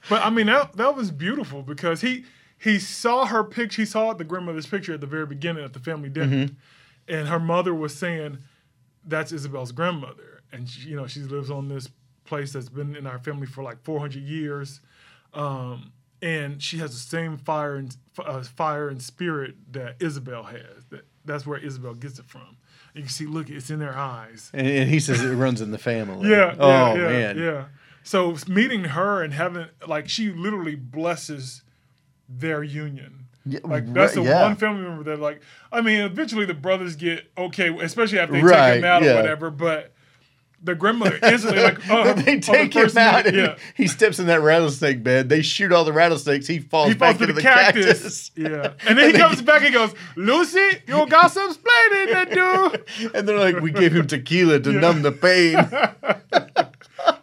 [0.09, 2.25] But I mean, that that was beautiful because he
[2.57, 3.81] he saw her picture.
[3.81, 6.53] He saw the grandmother's picture at the very beginning at the family dinner, Mm-hmm.
[7.13, 8.37] and her mother was saying,
[9.05, 11.89] "That's Isabel's grandmother," and she, you know she lives on this
[12.25, 14.81] place that's been in our family for like 400 years,
[15.33, 15.91] um,
[16.25, 20.85] and she has the same fire and uh, fire and spirit that Isabel has.
[20.89, 22.57] That that's where Isabel gets it from.
[22.95, 24.49] You can see, look, it's in their eyes.
[24.53, 26.29] And, and he says it runs in the family.
[26.29, 26.55] Yeah.
[26.57, 27.37] Oh yeah, yeah, man.
[27.37, 27.65] Yeah.
[28.03, 31.61] So meeting her and having like she literally blesses
[32.27, 33.27] their union.
[33.45, 34.41] Yeah, Like that's the yeah.
[34.41, 38.41] one family member that like I mean eventually the brothers get okay, especially after they
[38.41, 39.11] take him out yeah.
[39.11, 39.93] or whatever, but
[40.65, 43.57] the grandmother instantly like oh, they take him out and yeah.
[43.75, 45.29] he steps in that rattlesnake bed.
[45.29, 46.47] They shoot all the rattlesnakes.
[46.47, 48.31] He falls He back falls to into the, the, cactus.
[48.35, 48.73] Yeah.
[48.87, 53.09] And then he comes back and goes, Lucy, you got some splaining to do.
[53.15, 55.55] And they're like, we gave him tequila to numb the pain.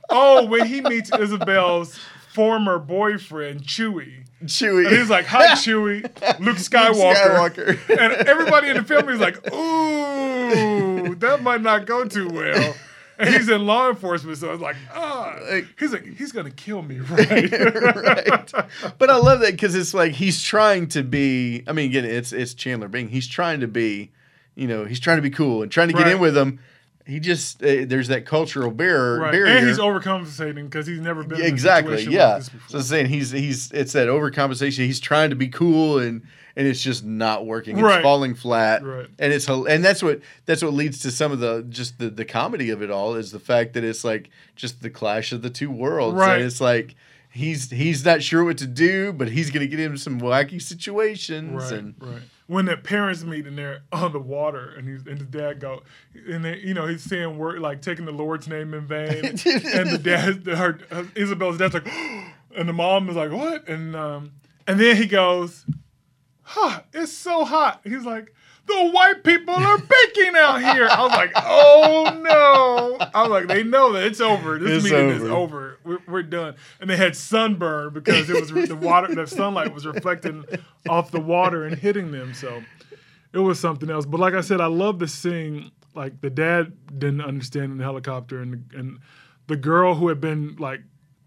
[0.08, 1.98] Oh, when he meets Isabel's
[2.32, 4.24] former boyfriend, Chewie.
[4.44, 4.86] Chewy.
[4.86, 6.02] And he's like, "Hi, Chewie,
[6.40, 7.90] Luke Skywalker." Skywalker.
[7.90, 12.74] and everybody in the family is like, "Ooh, that might not go too well."
[13.32, 16.98] He's in law enforcement, so it's like, ah, Like- he's like, he's gonna kill me,
[16.98, 17.50] right?
[17.52, 18.52] right.
[18.98, 21.62] But I love that because it's like he's trying to be.
[21.66, 23.08] I mean, again, it's it's Chandler Bing.
[23.08, 24.10] He's trying to be,
[24.54, 26.12] you know, he's trying to be cool and trying to get Right.
[26.14, 26.60] in with them.
[27.04, 29.18] He just uh, there's that cultural barrier.
[29.20, 29.32] right.
[29.32, 29.56] barrier.
[29.56, 31.96] And he's overcompensating because he's never been Yeah, in a exactly.
[31.96, 32.34] situation Yeah.
[32.34, 32.78] like this so.
[32.78, 34.86] I'm saying he's he's it's that overcompensation.
[34.86, 36.22] He's trying to be cool and
[36.56, 37.76] and it's just not working.
[37.76, 38.02] It's Right.
[38.02, 38.84] falling flat.
[38.84, 39.06] Right.
[39.18, 42.24] And it's and that's what that's what leads to some of the just the the
[42.24, 45.50] comedy of it all is the fact that it's like just the clash of the
[45.50, 46.16] two worlds.
[46.16, 46.36] Right.
[46.36, 46.94] And it's like
[47.30, 51.62] he's he's not sure what to do, but he's gonna get into some wacky situations
[51.64, 52.22] Right, and right.
[52.48, 55.82] When the parents meet and they're on the water, and he's and the dad go,
[56.28, 59.90] and they, you know, he's saying word like taking the Lord's name in vain, and
[59.90, 60.78] the dad, her,
[61.14, 61.86] Isabel's dad's like,
[62.56, 63.66] and the mom is like, what?
[63.68, 64.32] And um,
[64.66, 65.64] and then he goes,
[66.52, 67.80] huh, it's so hot.
[67.84, 68.34] He's like.
[68.64, 70.86] The white people are baking out here.
[70.88, 74.56] I was like, "Oh no!" I was like, "They know that it's over.
[74.60, 75.32] This It's meeting is over.
[75.32, 75.78] over.
[75.82, 79.84] We're, we're done." And they had sunburn because it was the water, the sunlight was
[79.84, 80.44] reflecting
[80.88, 82.34] off the water and hitting them.
[82.34, 82.62] So
[83.32, 84.06] it was something else.
[84.06, 85.72] But like I said, I love the scene.
[85.96, 89.00] Like the dad didn't understand in the helicopter, and and
[89.48, 90.82] the girl who had been like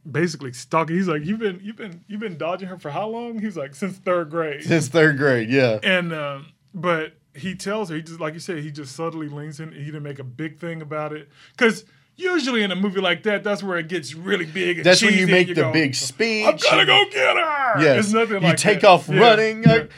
[0.09, 0.95] basically stalking.
[0.95, 3.75] He's like, "You've been you've been you've been dodging her for how long?" He's like,
[3.75, 5.79] "Since third grade." since third grade, yeah.
[5.83, 9.59] And um, but he tells her, he just like you said, he just subtly leans
[9.59, 9.71] in.
[9.71, 11.85] He didn't make a big thing about it because
[12.15, 14.77] usually in a movie like that, that's where it gets really big.
[14.77, 16.45] And That's when cheesy you and make the go, big speech.
[16.47, 17.81] I'm gonna go get her.
[17.81, 18.05] Yes.
[18.05, 18.87] it's nothing you like take that.
[18.89, 19.63] off Yeah, running.
[19.63, 19.73] yeah.
[19.73, 19.91] Like,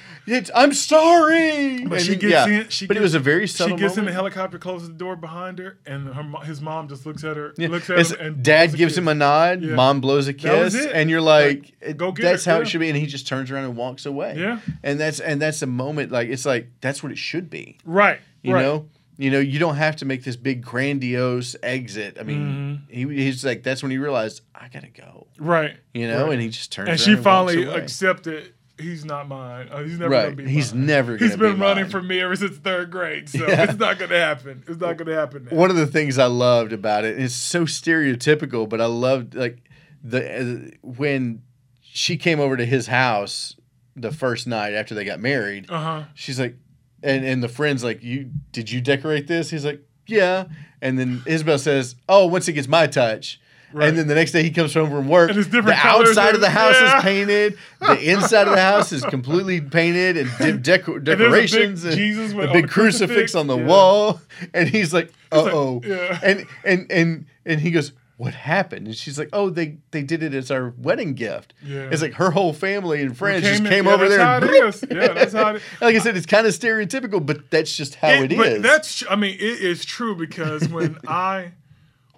[0.53, 1.85] I'm sorry.
[1.85, 2.45] But And she gets yeah.
[2.47, 2.69] in.
[2.69, 4.15] She but it was a very She subtle gets in the moment.
[4.15, 7.69] helicopter, closes the door behind her, and her his mom just looks at her, Yeah.
[7.69, 8.97] looks at It's- him, and dad gives kiss.
[8.97, 9.75] him a nod, Yeah.
[9.75, 12.61] mom blows a kiss, and you're like, Like, go get that's it, how yeah.
[12.63, 12.89] it should be.
[12.89, 14.35] And he just turns around and walks away.
[14.37, 14.59] Yeah.
[14.83, 17.77] and that's and that's a moment like it's like that's what it should be.
[17.85, 18.19] right.
[18.43, 18.61] You right.
[18.61, 18.85] know,
[19.17, 22.17] you know, you don't have to make this big grandiose exit.
[22.19, 23.09] I mean, Mm-hmm.
[23.11, 25.27] he, he's like that's when he realized I gotta go.
[25.39, 25.75] right.
[25.93, 26.33] You know, Right.
[26.33, 26.89] and he just turns.
[26.89, 29.69] and she walks finally accepted he's not mine.
[29.71, 30.23] Uh, he's never Right.
[30.25, 30.85] gonna be He's mine.
[30.85, 31.89] never He's been be running mine.
[31.91, 33.63] from me ever since third grade, so Yeah.
[33.63, 34.63] it's not gonna happen.
[34.67, 35.47] It's not gonna happen.
[35.49, 35.57] Now.
[35.57, 39.33] one of the things I loved about it, and it's so stereotypical, but I loved
[39.33, 39.63] like
[40.03, 41.41] the uh, when
[41.81, 43.55] she came over to his house
[43.95, 45.65] the first night after they got married.
[45.69, 46.03] Uh huh.
[46.13, 46.55] She's like,
[47.03, 50.45] and and the friend's like, "You did you decorate this?" He's like, "Yeah."
[50.81, 53.39] And then Isabel says, "Oh, once it gets my touch."
[53.73, 53.89] Right.
[53.89, 55.29] And then the next day he comes home from work.
[55.29, 56.97] And it's different the outside of the house yeah.
[56.97, 57.57] is painted.
[57.81, 60.29] The inside of the house is completely painted and
[60.63, 63.35] de- deco- there's a big decorations and, Jesus with- a big crucifix, crucifix.
[63.35, 63.65] on the Yeah.
[63.65, 64.21] wall.
[64.53, 66.17] And he's like, "Uh like, oh." yeah.
[66.23, 70.21] And and and and he goes, "What happened?" And she's like, "Oh, they they did
[70.23, 71.89] it as our wedding gift." Yeah.
[71.91, 74.25] It's like her whole family and friends just in- came yeah, over that's there.
[74.25, 74.85] How and it is.
[74.89, 75.61] Yeah, that's how it is.
[75.81, 78.37] like I said, it's kind of stereotypical, but that's just how it is.
[78.37, 81.53] But that's I mean it is true because when I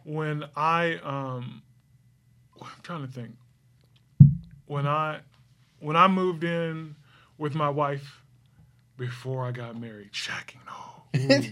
[0.03, 1.61] when I um
[2.61, 3.35] I'm trying to think
[4.65, 5.19] when I
[5.79, 6.95] when I moved in
[7.37, 8.21] with my wife
[8.97, 10.73] before I got married, shocking no.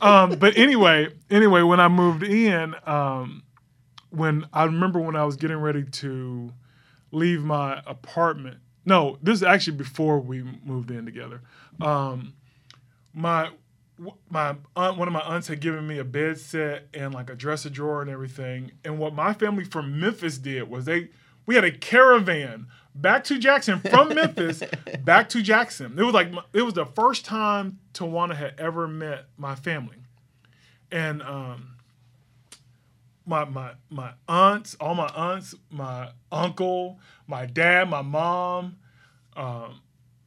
[0.00, 3.42] Um, but anyway, anyway, when I moved in, um,
[4.10, 6.52] when I remember when I was getting ready to
[7.12, 8.58] leave my apartment.
[8.84, 11.42] No, this is actually before we moved in together.
[11.80, 12.34] Um,
[13.12, 13.50] my
[14.28, 17.34] my aunt, one of my aunts had given me a bed set and like a
[17.34, 18.72] dresser drawer and everything.
[18.84, 21.08] And what my family from Memphis did was they
[21.46, 24.62] we had a caravan back to Jackson from Memphis
[25.02, 25.98] back to Jackson.
[25.98, 29.96] It was like it was the first time Tawana had ever met my family,
[30.92, 31.75] and um,
[33.26, 38.76] my my my aunts, all my aunts, my uncle, my dad, my mom,
[39.36, 39.80] um,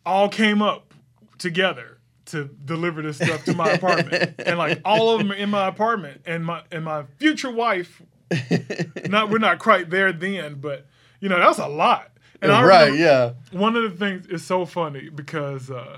[0.06, 0.94] all came up
[1.38, 5.50] together to deliver this stuff to my apartment, and like all of them are in
[5.50, 8.02] my apartment, and my and my future wife.
[9.10, 10.86] Not we're not quite there then, but
[11.20, 12.12] you know that's a lot.
[12.44, 13.34] And I right, yeah.
[13.52, 15.98] one of the things is so funny because uh,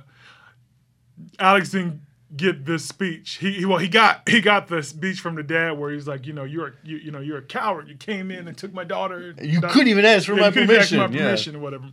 [1.38, 2.02] Alex didn't
[2.36, 3.36] get this speech.
[3.36, 6.26] He, he well he got he got the speech from the dad where he's like,
[6.26, 7.88] you know, you're a, you, you know you're a coward.
[7.88, 9.36] You came in and took my daughter.
[9.42, 11.54] You couldn't even ask for Yeah, my you couldn't even permission.
[11.54, 11.60] yeah.
[11.60, 11.90] or whatever.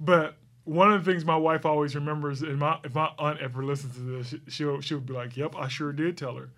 [0.00, 3.64] But one of the things my wife always remembers, and my if my aunt ever
[3.64, 6.50] listens to this, she, she'll she would be like, "Yep, I sure did tell her."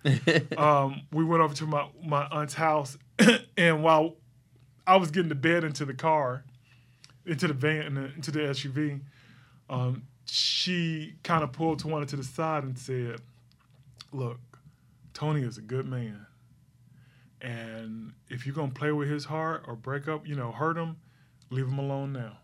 [0.57, 2.97] um, we went over to my my aunt's house,
[3.57, 4.15] and while
[4.87, 6.43] I was getting the bed into the car,
[7.27, 9.01] into the van, into the SUV,
[9.69, 13.21] um, she kind of pulled Tawana to the side and said,
[14.11, 14.39] "Look,
[15.13, 16.25] Tony is a good man,
[17.41, 20.97] and if you're gonna play with his heart or break up, you know, hurt him,
[21.49, 22.37] leave him alone now."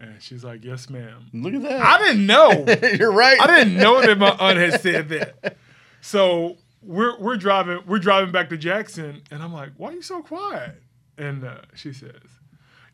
[0.00, 1.80] And she's like, "Yes, ma'am." Look at that.
[1.80, 2.64] I didn't know.
[2.98, 3.40] You're right.
[3.40, 5.56] I didn't know that my aunt had said that.
[6.00, 10.02] So we're we're driving we're driving back to Jackson, and I'm like, "Why are you
[10.02, 10.82] so quiet?"
[11.16, 12.37] And uh, she says,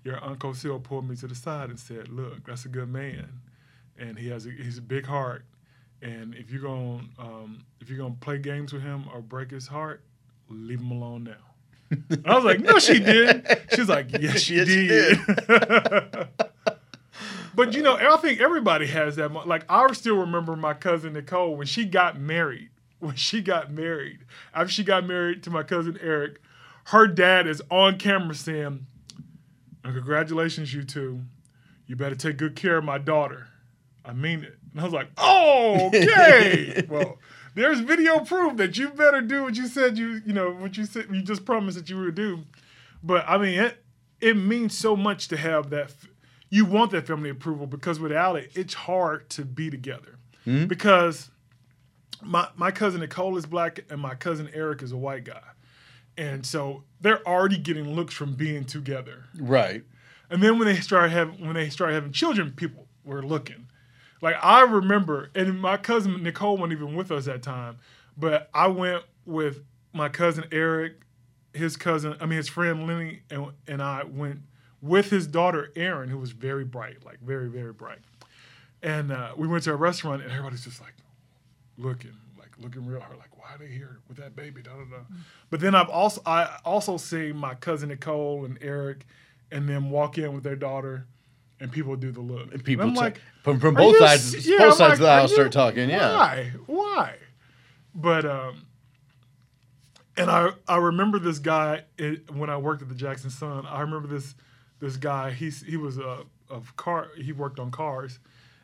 [0.05, 3.41] "Your uncle Seal pulled me to the side and said, "Look, that's a good man,
[3.99, 5.45] and he has a, he's a big heart,
[6.03, 9.67] and if you're gonna um, if you're gonna play games with him or break his
[9.67, 10.03] heart,
[10.49, 14.69] leave him alone now." I was like, "No, she did." She's like, "Yes, she Yes,
[14.69, 16.29] she did."
[17.55, 19.33] But you know, I think everybody has that.
[19.47, 22.71] Like I still remember my cousin Nicole when she got married.
[22.99, 24.21] When she got married,
[24.55, 26.41] after she got married to my cousin Eric,
[26.87, 28.87] her dad is on camera saying,
[29.85, 31.23] "And "Congratulations, you two.
[31.87, 33.49] You better take good care of my daughter.
[34.05, 36.85] I mean it." And I was like, "Oh, okay.
[36.89, 37.19] well,
[37.55, 40.85] there's video proof that you better do what you said you, you know, what you
[40.87, 42.45] said you just promised that you would do."
[43.03, 43.85] But I mean, it
[44.21, 45.93] it means so much to have that.
[46.51, 50.19] You want that family approval because without it, it's hard to be together.
[50.45, 50.67] Hmm?
[50.67, 51.31] Because
[52.23, 55.43] my my cousin Nicole is black and my cousin Eric is a white guy,
[56.17, 59.25] and so they're already getting looks from being together.
[59.39, 59.85] right.
[60.31, 63.69] And then when they started having when they started having children, people were looking.
[64.23, 67.79] Like I remember, and my cousin Nicole wasn't even with us that time,
[68.17, 70.95] but I went with my cousin Eric,
[71.53, 74.41] his cousin, I mean his friend Lenny, and, and I went
[74.81, 77.99] with his daughter Erin, who was very bright, like very very bright.
[78.83, 80.95] And uh, we went to a restaurant, and everybody's just like
[81.79, 82.17] looking,
[82.59, 84.63] looking real hard, like why are they here with that baby?
[84.63, 85.03] Da, da, da.
[85.51, 89.07] But then I've also I also seen my cousin Nicole and Eric,
[89.51, 91.07] and them walk in with their daughter,
[91.61, 92.53] and people do the look.
[92.53, 95.29] And People I'm ta- like, from from both sides, yeah, both I'm sides like, of
[95.29, 95.89] the you- start talking.
[95.91, 96.15] Yeah.
[96.15, 96.53] Why?
[96.67, 97.17] Why?
[97.95, 98.67] But um,
[100.17, 103.67] and I I remember this guy it, when I worked at the Jackson Sun.
[103.67, 104.35] I remember this
[104.81, 105.31] this guy.
[105.31, 107.09] He's he was a of car.
[107.17, 108.19] He worked on cars,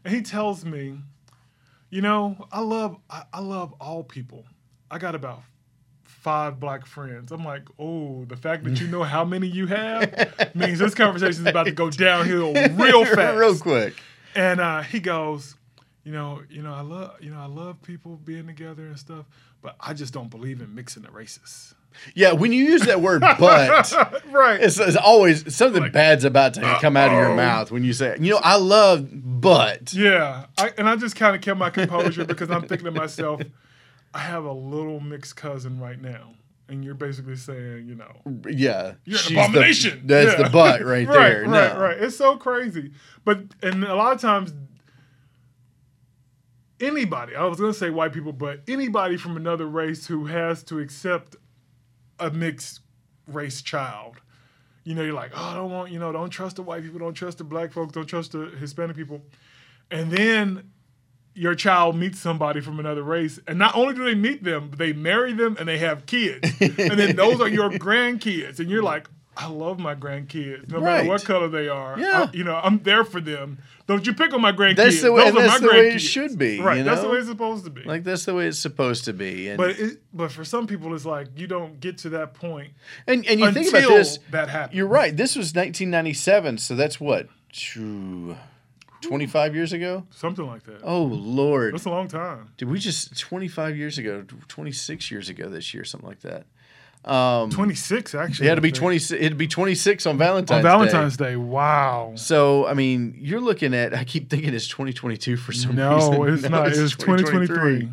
[0.04, 0.98] and he tells me,
[1.90, 4.44] you know, I love I, I love all people.
[4.90, 5.42] I got about
[6.04, 7.32] five black friends.
[7.32, 11.42] I'm like, oh, the fact that you know how many you have means this conversation
[11.42, 13.38] is about to go downhill real fast.
[13.38, 13.94] Real quick.
[14.34, 15.56] And uh, he goes,
[16.04, 19.26] you know, you know, I love, you know, I love people being together and stuff,
[19.62, 21.74] but I just don't believe in mixing the races.
[22.14, 23.92] Yeah, when you use that word "but,"
[24.30, 24.60] right.
[24.60, 27.36] it's, it's always something Like, bad's about to come out of your uh-oh.
[27.36, 29.92] mouth when you say, you know, I love, but.
[29.92, 33.42] Yeah, I, and I just kind of kept my composure because I'm thinking to myself,
[34.14, 36.32] I have a little mixed cousin right now,
[36.68, 38.12] and you're basically saying, you know,
[38.48, 40.02] Yeah, You're an she's the- abomination.
[40.06, 40.44] that's Yeah.
[40.44, 41.42] the butt right, right, there.
[41.42, 41.80] Right, no.
[41.80, 41.96] right.
[41.98, 42.92] It's so crazy.
[43.24, 44.52] But and a lot of times
[46.80, 50.78] anybody, I was gonna say white people, but anybody from another race who has to
[50.78, 51.36] accept
[52.20, 52.80] a mixed
[53.26, 54.16] race child.
[54.84, 56.98] You know, you're like, oh, I don't want, you know, don't trust the white people,
[56.98, 59.22] don't trust the black folks, don't trust the Hispanic people.
[59.90, 60.70] And then
[61.34, 64.78] your child meets somebody from another race, and not only do they meet them, but
[64.78, 66.50] they marry them and they have kids.
[66.60, 68.58] and then those are your grandkids.
[68.58, 69.08] And you're like,
[69.42, 71.98] I love my grandkids, no matter what color they are.
[71.98, 72.28] Yeah.
[72.32, 73.58] I- you know, I'm there for them.
[73.86, 74.76] Don't you pick on my grandkids.
[74.76, 76.78] That's the way- Those are that's my the way it should be, Right.
[76.78, 77.82] you That's the way it's supposed to be.
[77.82, 79.48] Like that's the way it's supposed to be.
[79.48, 82.72] And but it, but for some people, it's like you don't get to that point.
[83.06, 84.76] and, and you until think about this, that happened.
[84.76, 85.16] you're right.
[85.16, 88.36] This was 1997, so that's what, Phew,
[89.00, 90.06] 25 years ago.
[90.10, 90.80] Something like that.
[90.84, 92.50] Oh Lord, That's a long time.
[92.58, 96.44] did we just 25 years ago, 26 years ago this year, something like that?
[97.04, 98.46] Um, 26 actually.
[98.46, 98.76] it had to be think.
[98.78, 99.22] 26.
[99.22, 100.68] It'd be 26 on Valentine's on Day.
[100.68, 101.36] Valentine's Day.
[101.36, 102.12] Wow.
[102.16, 103.94] So I mean, you're looking at.
[103.94, 106.12] I keep thinking it's 2022 for some No, reason.
[106.12, 106.84] it's No, it's not.
[106.84, 107.88] It's 2023.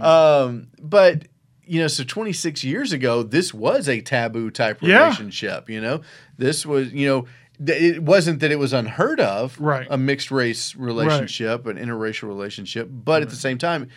[0.00, 1.22] Um, but
[1.66, 5.04] you know, so 26 years ago, this was a taboo type Yeah.
[5.04, 5.68] relationship.
[5.70, 6.00] You know,
[6.36, 7.26] this was you know.
[7.64, 9.86] th- It wasn't that it was unheard of, Right.
[9.90, 13.88] A mixed race relationship, an interracial relationship, but at the same time,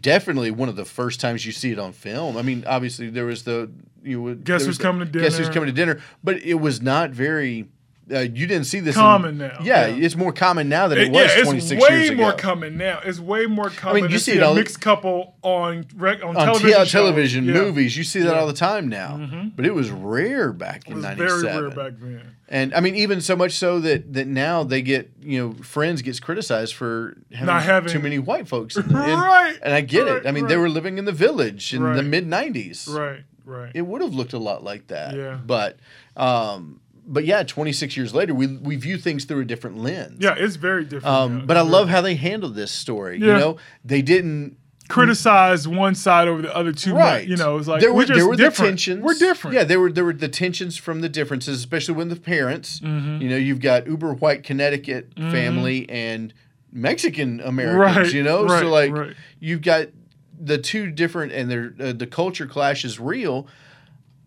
[0.00, 2.36] definitely one of the first times you see it on film.
[2.36, 3.70] I mean, obviously there was the
[4.02, 5.24] you would Guess who's the- coming to dinner.
[5.24, 7.68] Guess who's coming to dinner, but it was not very.
[8.12, 10.04] Uh, you didn't see this in- Common now, Yeah, yeah.
[10.04, 12.22] it's more common now than it, It- was yeah, 26 it's way years ago.
[12.22, 13.00] more common now.
[13.04, 14.02] It's way more common.
[14.02, 16.66] you to see see it a all mixed couple on rec- on, on television.
[16.68, 16.90] te- shows.
[16.92, 17.52] television Yeah.
[17.54, 18.30] movies, you see that.
[18.30, 18.38] Mm-hmm.
[18.40, 19.50] all the time now.
[19.54, 21.42] But it was rare back It in was '97.
[21.42, 22.22] very rare back then.
[22.48, 26.02] And I mean, even so much so that that now they get you know Friends
[26.02, 28.76] gets criticized for having, Not having- too many white folks.
[28.76, 30.26] In the, and, Right, And I get right, it.
[30.26, 32.88] I mean, they were living in the village in the mid '90s.
[32.92, 33.70] Right, right.
[33.72, 35.14] It would have looked a lot like that.
[35.14, 35.38] Yeah.
[35.46, 35.78] But,
[36.16, 40.18] um, but yeah, 26 years later, we we view things through a different lens.
[40.20, 41.06] yeah, it's very different.
[41.06, 41.44] Um, now.
[41.46, 43.18] but I love how they handled this story.
[43.18, 44.56] You know, they didn't
[44.90, 47.22] criticize one side over the other too right.
[47.22, 47.28] much.
[47.28, 48.56] You know, it's like there we're there were different.
[48.56, 49.02] the tensions.
[49.02, 49.54] We're different.
[49.54, 52.80] Yeah, there were there were the tensions from the differences, especially when the parents.
[52.80, 53.22] Mm-hmm.
[53.22, 56.34] You know, you've got uber white Connecticut family and
[56.72, 57.96] Mexican Americans.
[57.96, 59.88] Right, You know, right, so like you've got
[60.38, 63.46] the two different, and their uh, the culture clash is real.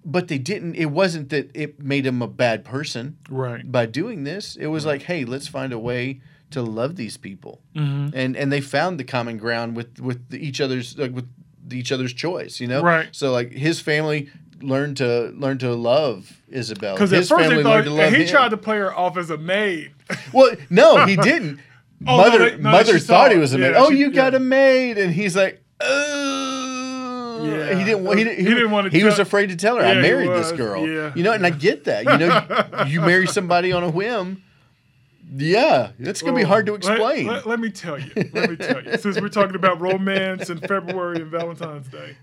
[0.06, 0.76] But they didn't.
[0.76, 3.70] It wasn't that it made him a bad person right.
[3.72, 4.56] by doing this.
[4.58, 6.20] It was like, hey, let's find a way
[6.52, 8.16] to love these people, Mm-hmm.
[8.16, 11.28] and and they found the common ground with with the, each other's like with
[11.72, 12.60] each other's choice.
[12.60, 13.08] You know, Right.
[13.12, 14.30] So like his family
[14.62, 16.94] learned to learn to love Isabel.
[16.96, 18.28] Because at his first family they learned thought to love he him.
[18.30, 19.94] tried to play her off as a maid.
[20.34, 21.60] Well, no, he didn't.
[22.06, 23.72] Oh, no, mother they- no, mother thought he was a maid.
[23.72, 26.53] Yeah, oh, she- you got a maid, and he's like, oh.
[27.46, 27.78] Yeah.
[27.78, 28.04] He didn't.
[28.04, 29.82] want- He, didn't- He didn't wanna He was afraid to tell her.
[29.84, 30.88] I Yeah, he married this girl.
[30.88, 31.12] Yeah.
[31.16, 32.06] You know, and I get that.
[32.06, 34.44] You know, you marry somebody on a whim.
[35.36, 37.28] Yeah, it's gonna be Oh, hard to let- explain.
[37.28, 38.12] Let, let me tell you.
[38.34, 38.98] Let me tell you.
[38.98, 42.18] Since we're talking about romance and February and Valentine's Day.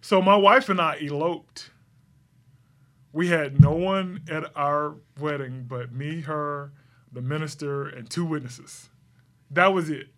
[0.00, 1.70] So my wife and I eloped.
[3.12, 6.72] We had no one at our wedding but me, her,
[7.12, 8.88] the minister, and two witnesses.
[9.50, 10.08] That was it.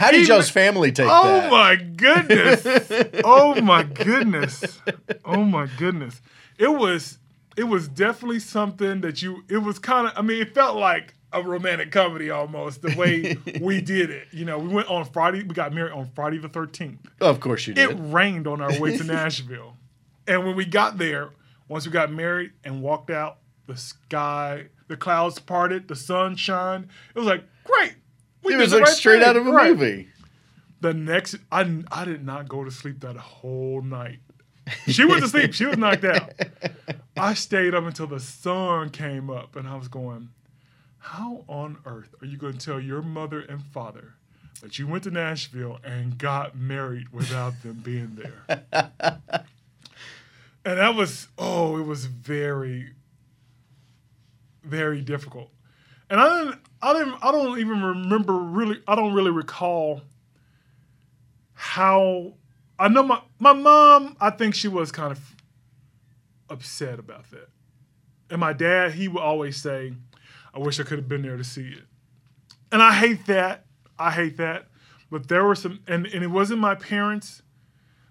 [0.00, 1.50] How did Even- y'all's family take Oh that?
[1.50, 2.66] my goodness.
[3.24, 4.80] oh my goodness.
[5.26, 6.22] Oh my goodness.
[6.58, 7.18] It was
[7.56, 11.12] it was definitely something that you it was kind of I mean it felt like
[11.34, 14.28] a romantic comedy almost the way we did it.
[14.32, 16.98] You know, we went on Friday, we got married on Friday the 13th.
[17.20, 17.90] of course you did.
[17.90, 19.76] It rained on our way to Nashville.
[20.26, 21.28] And when we got there,
[21.68, 23.36] once we got married and walked out,
[23.66, 26.88] the sky, the clouds parted, the sun shined.
[27.14, 27.94] It was like, great.
[28.42, 29.28] We it was like right straight thing.
[29.28, 29.76] out of a Right.
[29.76, 30.08] movie.
[30.80, 34.20] The next, I, I did not go to sleep that whole night.
[34.86, 35.52] She went to sleep.
[35.52, 36.32] She was knocked out.
[37.16, 40.30] I stayed up until the sun came up, and I was going,
[40.98, 44.14] "How on earth are you going to tell your mother and father
[44.62, 48.64] that you went to Nashville and got married without them being there?"
[50.64, 52.90] and that was, oh, it was very,
[54.62, 55.50] very difficult.
[56.10, 58.82] And I didn't, I didn't, I don't even remember really.
[58.86, 60.02] I don't really recall
[61.54, 62.34] how.
[62.78, 64.16] I know my my mom.
[64.20, 65.20] I think she was kind of
[66.48, 67.48] upset about that.
[68.28, 69.92] And my dad, he would always say,
[70.52, 71.84] "I wish I could have been there to see it."
[72.72, 73.64] and I hate that.
[73.98, 74.66] I hate that.
[75.10, 77.42] But there were some, and, and it wasn't my parents.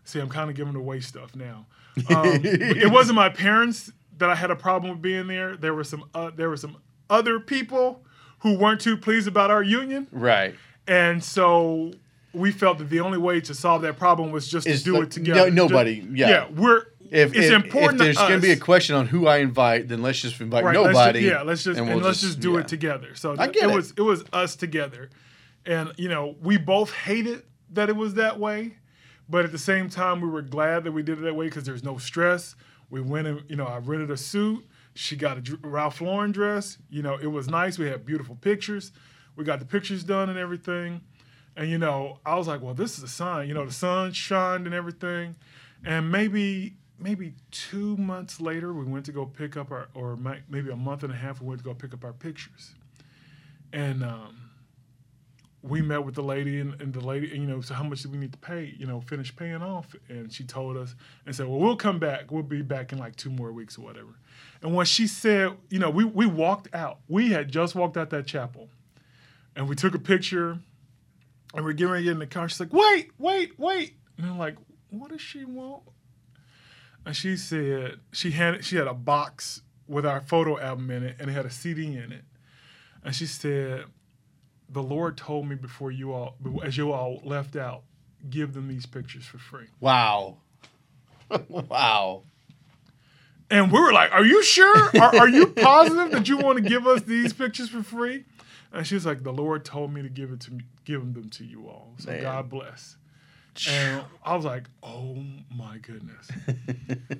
[0.04, 1.66] See, I'm kind of giving away stuff now.
[2.10, 5.56] Um, it wasn't my parents that I had a problem with being there.
[5.56, 6.78] There were some, uh, there were some
[7.10, 8.04] other people
[8.40, 10.56] who weren't too pleased about our union, Right.
[10.88, 11.92] and so
[12.34, 14.94] we felt that the only way to solve that problem was just Is to do
[14.96, 15.50] like- it together.
[15.52, 16.30] no- nobody, yeah.
[16.30, 16.84] yeah, we're.
[17.12, 17.94] If, it's if, important.
[18.02, 20.64] if there's going to be a question on who I invite, then let's just invite
[20.64, 21.20] Right, let's ju- nobody.
[21.22, 22.60] yeah, let's just and, we'll let's just do yeah.
[22.60, 23.16] it together.
[23.16, 23.76] So I th- get it it.
[23.76, 25.10] was it was us together,
[25.66, 27.42] and you know we both hated
[27.72, 28.76] that it was that way,
[29.28, 31.64] but at the same time we were glad that we did it that way because
[31.64, 32.54] there's no stress.
[32.92, 34.64] We went and you know I rented a suit.
[35.00, 36.78] She got a Ralph Lauren dress.
[36.90, 37.80] You know it was nice.
[37.80, 38.92] We had beautiful pictures.
[39.38, 41.00] We got the pictures done and everything.
[41.56, 43.48] And you know, I was like, well, this is a sign.
[43.48, 45.38] You know, the sun shined and everything.
[45.86, 50.18] And maybe maybe two months later, we went to go pick up our, or
[50.50, 52.76] maybe a month and a half, we went to go pick up our pictures.
[53.72, 54.39] And um,
[55.62, 58.10] we met with the lady, and, and the lady, you know, so how much do
[58.10, 58.74] we need to pay?
[58.78, 59.94] You know, finish paying off.
[60.08, 60.96] And she told us
[61.26, 62.32] and said, well, we'll come back.
[62.32, 64.20] We'll be back in like two more weeks or whatever.
[64.62, 67.00] And when she said, you know, we we walked out.
[67.08, 68.70] We had just walked out that chapel,
[69.56, 70.60] and we took a picture
[71.54, 72.48] and we're getting ready in the car.
[72.48, 73.96] She's like, wait, wait, wait.
[74.18, 74.56] And I'm like,
[74.90, 75.84] what does she want?
[77.06, 81.16] And she said she had she had a box with our photo album in it
[81.20, 82.24] and it had a CD in it.
[83.04, 83.86] And she said,
[84.70, 87.84] the Lord told me before you all, as you all left out,
[88.30, 89.68] give them these pictures for free.
[89.80, 90.38] Wow.
[91.48, 92.24] wow.
[93.52, 94.92] And we were like, Are you sure?
[95.00, 98.26] Are, are you positive that you want to give us these pictures for free?
[98.72, 101.44] And she's like, The Lord told me to give it to me, give them to
[101.44, 101.96] you all.
[101.98, 102.22] So Man.
[102.22, 102.98] God bless.
[103.68, 105.18] And I was like, Oh
[105.54, 106.30] my goodness.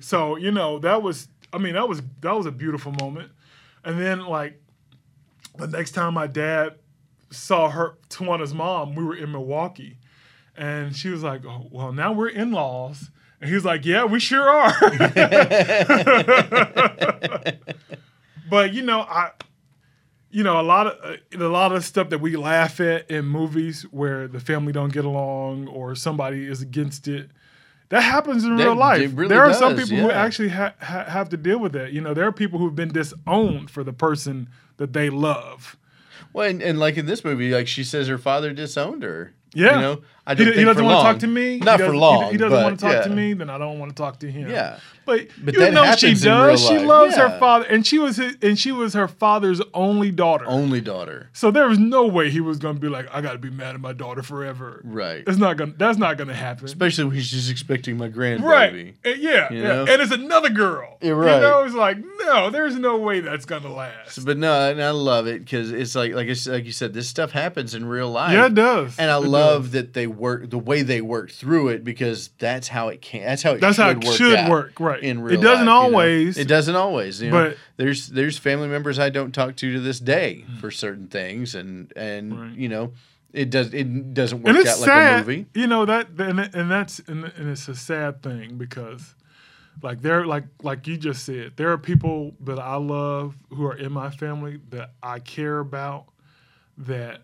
[0.00, 3.32] so, you know, that was I mean, that was that was a beautiful moment.
[3.84, 4.62] And then like
[5.56, 6.76] the next time my dad
[7.30, 9.98] saw her Tawana's mom, we were in Milwaukee.
[10.56, 13.10] And she was like, oh, well, now we're in-laws.
[13.40, 14.72] And he was like, yeah, we sure are.
[18.50, 19.30] but you know, I,
[20.30, 23.24] you know, a lot of uh, a lot of stuff that we laugh at in
[23.24, 27.30] movies where the family don't get along or somebody is against it.
[27.88, 29.10] That happens in That- real life.
[29.14, 31.92] really there are some does, people who actually ha- ha- have to deal with that.
[31.92, 35.76] You know, there are people who've been disowned for the person that they love.
[36.32, 39.34] Well, and, and like in this movie, like she says her father disowned her.
[39.54, 39.74] Yeah.
[39.74, 41.58] You know, I He, he doesn't want to talk to me.
[41.58, 42.30] Not for doesn't- he- long.
[42.30, 43.02] He, doesn't but, want to talk yeah.
[43.02, 43.32] to me.
[43.34, 44.50] Then I don't want to talk to him.
[44.50, 44.78] Yeah.
[45.06, 46.66] But, But you know she happens in real does.
[46.68, 47.30] She loves Yeah.
[47.30, 50.44] her father, and she was his, and she was her father's only daughter.
[50.46, 51.30] Only daughter.
[51.32, 53.50] So there was no way he was going to be like, I got to be
[53.50, 54.80] mad at my daughter forever.
[54.84, 55.24] Right.
[55.26, 55.72] It's not gonna.
[55.76, 56.64] That's not gonna happen.
[56.66, 58.42] Especially when she's expecting my grandbaby.
[58.42, 58.94] Right.
[59.04, 59.52] Uh, yeah.
[59.52, 59.68] You yeah.
[59.68, 59.86] know?
[59.88, 60.98] And it's another girl.
[61.00, 61.36] Yeah, right.
[61.36, 64.24] You know, it's like, no, there's no way that's gonna last.
[64.24, 66.92] But no, and I love it because it's like like I s- like you said,
[66.92, 68.32] this stuff happens in real life.
[68.32, 68.96] yeah, it does.
[68.98, 69.70] And I It love does.
[69.72, 73.22] that they work the way they work through it because that's how it can.
[73.24, 75.02] That's how it That's should how it work should out work, right.
[75.02, 75.96] In real It doesn't life, you know?
[75.96, 77.20] always, It doesn't always.
[77.22, 77.48] You know?
[77.48, 81.54] but- there's there's family members I don't talk to to this day for certain things,
[81.54, 82.52] and and Right.
[82.56, 82.92] you know
[83.32, 85.46] it does it doesn't work out like a movie.
[85.54, 89.14] you know that, and, and that's and, and it's a sad thing because,
[89.82, 93.76] like there, like like you just said, there are people that I love who are
[93.76, 96.06] in my family that I care about
[96.78, 97.22] that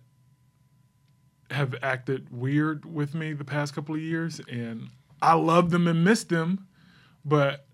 [1.51, 4.89] have acted weird with me the past couple of years, and
[5.23, 6.67] I love them and miss them,
[7.25, 7.65] but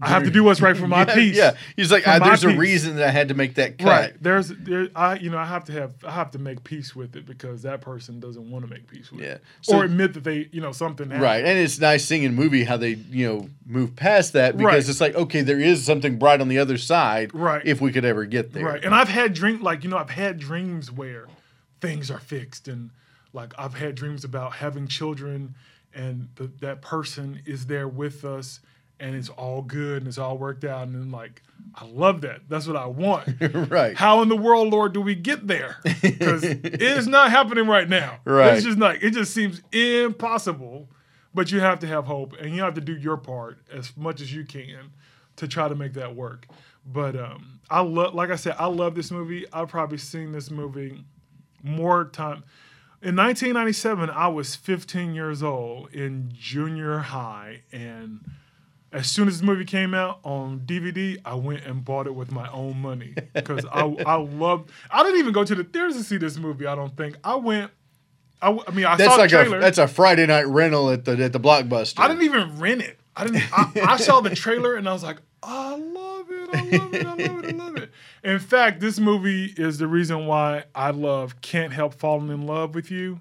[0.00, 1.36] I have to do what's right for my yeah, peace.
[1.36, 3.86] Yeah, he's like, "Ah, there's a peace." reason that I had to make that cut.
[3.86, 4.12] Right.
[4.20, 7.14] There's there I you know, I have to have I have to make peace with
[7.14, 9.34] it because that person doesn't want to make peace with Yeah.
[9.34, 9.44] it.
[9.60, 11.22] So- or admit that they, you know, something happened.
[11.22, 14.66] Right, and it's nice seeing in movie how they you know move past that because
[14.72, 14.88] Right.
[14.88, 17.62] it's like okay, there is something bright on the other side, Right.
[17.64, 18.84] If we could ever get there, Right.
[18.84, 21.26] And I've had dream like, you know, I've had dreams where
[21.80, 22.90] things are fixed and
[23.32, 25.54] like I've had dreams about having children
[25.94, 28.60] and the, that person is there with us
[29.00, 31.42] and it's all good and it's all worked out and then like
[31.74, 32.40] I love that.
[32.48, 33.28] That's what I want.
[33.70, 33.96] right.
[33.96, 35.76] How in the world, Lord, do we get there?
[36.02, 38.18] Because it is not happening right now.
[38.24, 38.54] Right.
[38.54, 40.88] It's just like it just seems impossible.
[41.34, 44.20] But you have to have hope, and you have to do your part as much
[44.20, 44.92] as you can
[45.36, 46.46] to try to make that work.
[46.84, 49.46] But um, I love, like I said, I love this movie.
[49.50, 51.02] I've probably seen this movie
[51.62, 52.44] more time.
[53.02, 58.20] In 1997, I was 15 years old in junior high, and
[58.92, 62.30] as soon as this movie came out on DVD, I went and bought it with
[62.30, 64.70] my own money because I I loved.
[64.88, 66.64] I didn't even go to the theaters to see this movie.
[66.64, 67.72] I don't think I went.
[68.40, 71.12] I mean, I That's saw like the a that's a Friday night rental at the
[71.24, 71.98] at the blockbuster.
[71.98, 73.00] I didn't even rent it.
[73.16, 73.42] I didn't.
[73.52, 76.48] I, I saw the trailer and I was like, I love it.
[76.52, 77.06] I love it.
[77.06, 77.54] I love it.
[77.54, 77.90] I love it.
[78.22, 82.74] In fact, this movie is the reason why I love "Can't Help Falling in Love
[82.74, 83.20] with You"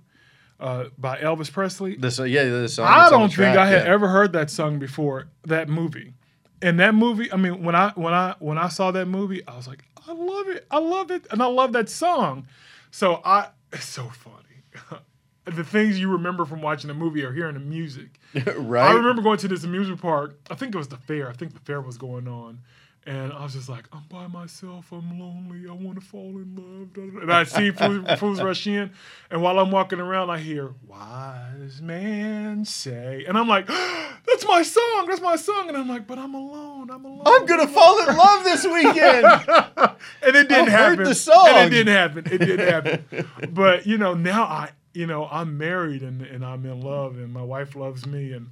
[0.59, 1.95] uh, by Elvis Presley.
[1.95, 2.87] This, uh, yeah, this song.
[2.87, 3.93] I don't the think track, I had yeah.
[3.93, 6.13] ever heard that song before that movie.
[6.61, 9.57] And that movie, I mean, when I when I when I saw that movie, I
[9.57, 12.47] was like, I love it, I love it, and I love that song.
[12.91, 15.01] So I, it's so funny.
[15.45, 18.19] the things you remember from watching the movie or hearing the music.
[18.57, 18.91] right?
[18.91, 20.39] I remember going to this amusement park.
[20.49, 21.29] I think it was the fair.
[21.29, 22.59] I think the fair was going on.
[23.07, 24.91] And I was just like, I'm by myself.
[24.91, 25.67] I'm lonely.
[25.67, 27.21] I want to fall in love.
[27.23, 27.71] And I see
[28.17, 28.91] fools, rush in.
[29.31, 33.25] And while I'm walking around, I hear, Wise man say.
[33.27, 33.65] And I'm like,
[34.27, 35.07] That's my song.
[35.07, 35.69] That's my song.
[35.69, 36.91] And I'm like, But I'm alone.
[36.91, 37.23] I'm alone.
[37.25, 39.25] I'm gonna fall in love this weekend.
[40.21, 41.03] and it didn't I've heard happen.
[41.05, 41.47] the song.
[41.49, 42.25] And it didn't happen.
[42.31, 43.27] It didn't happen.
[43.51, 47.31] but you know, now I, you know, I'm married and, and I'm in love, and
[47.31, 48.49] my wife loves me, and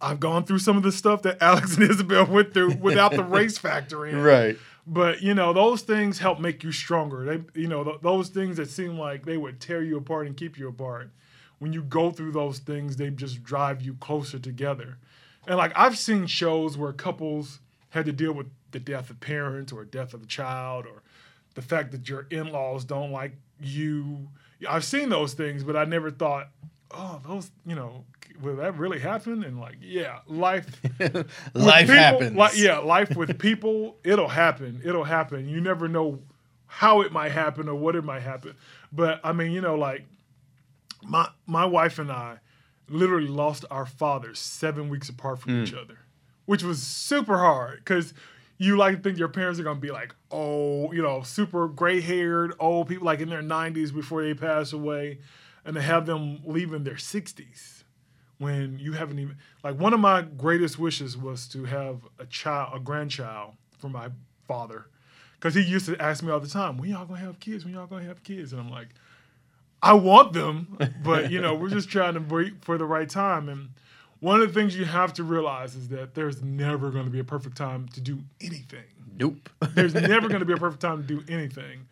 [0.00, 3.24] I've gone through some of the stuff that Alex and Isabel went through without the
[3.24, 4.20] race factor in.
[4.22, 4.56] right.
[4.86, 7.24] But you know, those things help make you stronger.
[7.24, 10.36] They, you know, th- those things that seem like they would tear you apart and
[10.36, 11.10] keep you apart.
[11.58, 14.98] When you go through those things, they just drive you closer together.
[15.48, 17.58] And like I've seen shows where couples
[17.90, 21.02] had to deal with the death of parents or death of a child or
[21.54, 24.28] the fact that your in-laws don't like you.
[24.68, 26.48] I've seen those things, but I never thought,
[26.90, 28.04] oh, those, you know,
[28.40, 29.44] will that really happen?
[29.44, 30.66] And like, yeah, life
[31.54, 32.36] Life people- happens.
[32.36, 34.80] Like, yeah, life with people, it'll happen.
[34.84, 35.48] It'll happen.
[35.48, 36.20] You never know
[36.66, 38.54] how it might happen or what it might happen.
[38.92, 40.04] But I mean, you know, like
[41.02, 42.38] my my wife and I
[42.88, 45.78] literally lost our fathers seven weeks apart from each hmm.
[45.78, 45.98] other,
[46.44, 48.14] which was super hard because
[48.58, 52.00] you like to think your parents are gonna be like, oh, you know, super gray
[52.00, 55.18] haired old people like in their 90s before they pass away,
[55.64, 57.82] and to have them leave in their 60s
[58.38, 62.70] when you haven't even like one of my greatest wishes was to have a child
[62.74, 64.08] a grandchild for my
[64.46, 64.86] father
[65.34, 67.64] because he used to ask me all the time when y'all gonna have kids?
[67.64, 68.52] When y'all gonna have kids?
[68.52, 68.88] And i'm like
[69.82, 73.48] i want them but you know we're just trying to wait for the right time.
[73.48, 73.70] And
[74.20, 77.18] one of the things you have to realize is that there's never going to be
[77.18, 78.84] a perfect time to do anything
[79.18, 79.48] Nope.
[79.74, 81.86] there's never going to be a perfect time to do anything,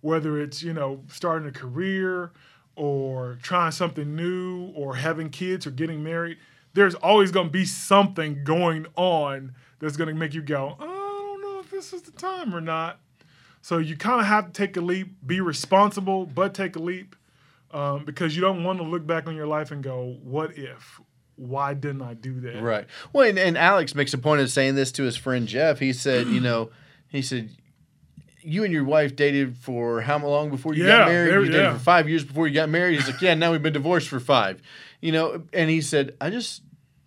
[0.00, 2.32] whether it's you know starting a career
[2.76, 6.38] or trying something new or having kids or getting married.
[6.74, 10.84] There's always going to be something going on that's going to make you go, I
[10.84, 13.00] don't know if this is the time or not.
[13.62, 17.16] So you kind of have to take a leap, be responsible, but take a leap
[17.72, 21.00] um, because you don't want to look back on your life and go, what if?
[21.38, 22.60] Why didn't I do that?
[22.60, 22.86] Right.
[23.12, 25.78] Well, and, and Alex makes a point of saying this to his friend Jeff.
[25.78, 26.70] He said, you know,
[27.08, 27.50] he said,
[28.42, 31.30] you and your wife dated for how long before you Yeah, got married?
[31.30, 31.72] there- you dated yeah.
[31.74, 32.96] for five years before you got married.
[32.96, 34.60] He's like, yeah, now we've been divorced for five.
[35.00, 36.62] You know, and he said, I just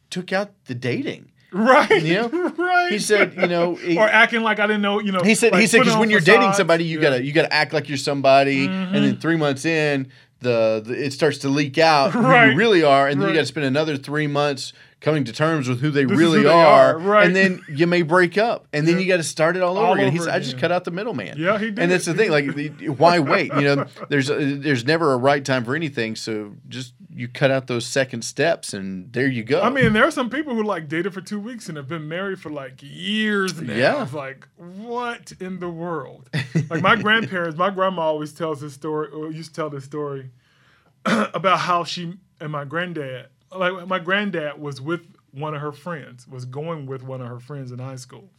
[0.10, 1.32] took out the dating.
[1.54, 2.02] Right.
[2.02, 2.30] You know?
[2.58, 2.92] right.
[2.92, 5.22] He said, you know, he- or acting like I didn't know, you know.
[5.24, 7.08] He said like he said because when you're dating somebody, you Yeah.
[7.08, 7.14] Mm-hmm.
[7.16, 10.10] gotta you gotta act like you're somebody, and then three months in,
[10.42, 12.52] the, the it starts to leak out who Right.
[12.52, 13.34] you really are, and then Right.
[13.34, 16.38] you got to spend another three months coming to terms with who they This really
[16.40, 17.26] who they are, are, right.
[17.26, 19.02] and then you may break up, and then Yeah.
[19.02, 20.12] you got to start it all over again.
[20.12, 21.80] He over said, "I just cut out the middleman." Yeah, he did.
[21.80, 23.52] And that's the thing, like, the- why wait?
[23.56, 27.52] You know, there's uh, there's never a right time for anything, so just you cut
[27.52, 29.62] out those second steps, and there you go.
[29.62, 32.08] I mean, there are some people who like dated for two weeks and have been
[32.08, 33.74] married for like years now.
[33.74, 34.04] Yeah.
[34.04, 36.30] It's like, what in the world?
[36.70, 40.32] like my grandparents, my grandma always tells this story, or used to tell this story
[41.06, 45.02] about how she and my granddad, like my granddad was with
[45.32, 48.30] one of her friends, was going with one of her friends in high school.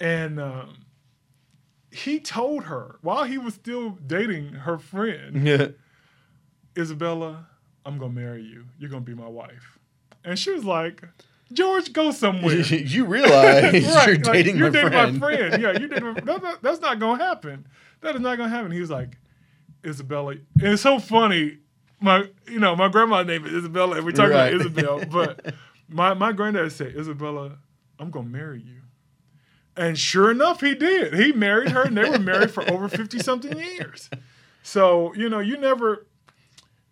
[0.00, 0.86] And um,
[1.90, 5.68] he told her while he was still dating her friend, yeah.
[6.76, 7.48] Isabella,
[7.88, 8.66] I'm gonna marry you.
[8.78, 9.78] You're gonna be my wife.
[10.24, 11.02] And she was like,
[11.52, 12.56] George, go somewhere.
[12.60, 15.18] you realize Right, you're like, dating you're my dating friend.
[15.18, 15.62] my friend.
[15.62, 16.14] Yeah, you're dating.
[16.26, 17.66] That, that- that's not gonna happen.
[18.02, 18.70] That is not gonna happen.
[18.70, 19.16] He was like,
[19.84, 21.58] Isabella, and it's so funny.
[22.00, 24.52] My, you know, my grandma's name is Isabella, and we talk Right.
[24.54, 25.54] about Isabel, but
[25.88, 27.58] my my granddad said, Isabella,
[27.98, 28.82] I'm gonna marry you.
[29.76, 31.14] And sure enough, he did.
[31.14, 34.10] He married her, and they were married for over fifty something years.
[34.62, 36.06] So you know, you never.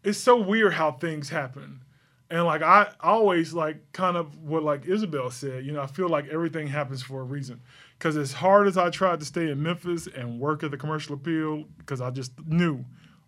[0.07, 1.83] It's so weird how things happen.
[2.31, 6.09] And like I always like kind of what like Isabel said, you know, I feel
[6.09, 7.61] like everything happens for a reason.
[7.99, 11.15] Because as hard as I tried to stay in Memphis and work at the commercial
[11.15, 12.85] appeal, because I just knew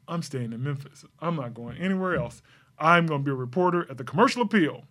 [0.07, 1.05] I'm staying in Memphis.
[1.21, 2.43] I'm not going anywhere else.
[2.79, 4.85] I'm going to be a reporter at the commercial appeal.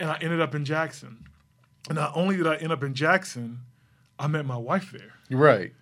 [0.00, 1.24] And I ended up in Jackson.
[1.88, 3.60] And not only did I end up in Jackson,
[4.18, 5.12] I met my wife there.
[5.30, 5.72] Right.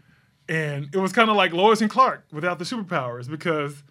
[0.49, 3.83] And it was kind of like Lois and Clark without the superpowers because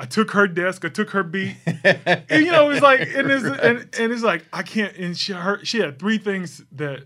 [0.00, 0.86] I took her desk.
[0.86, 1.56] I took her beat.
[1.66, 4.96] and, you know, it's like, and it's, and, and it's like, I can't.
[4.96, 7.04] And she, her, she had three things that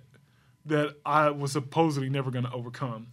[0.66, 3.08] that I was supposedly never going to overcome.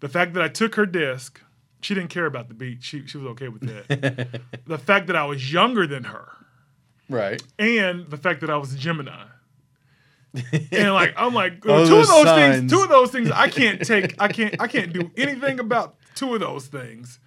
[0.00, 1.40] The fact that I took her desk.
[1.82, 2.82] She didn't care about the beat.
[2.82, 4.40] She she was okay with that.
[4.66, 6.32] the fact that I was younger than her,
[7.08, 7.40] right.
[7.58, 9.26] and the fact that I was a Gemini.
[10.72, 12.56] and like I'm like two of those signs.
[12.56, 14.20] things, two of those things I can't take.
[14.20, 17.20] I can't I can't do anything about two of those things.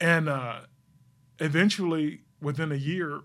[0.00, 0.60] And uh
[1.38, 3.20] eventually within a year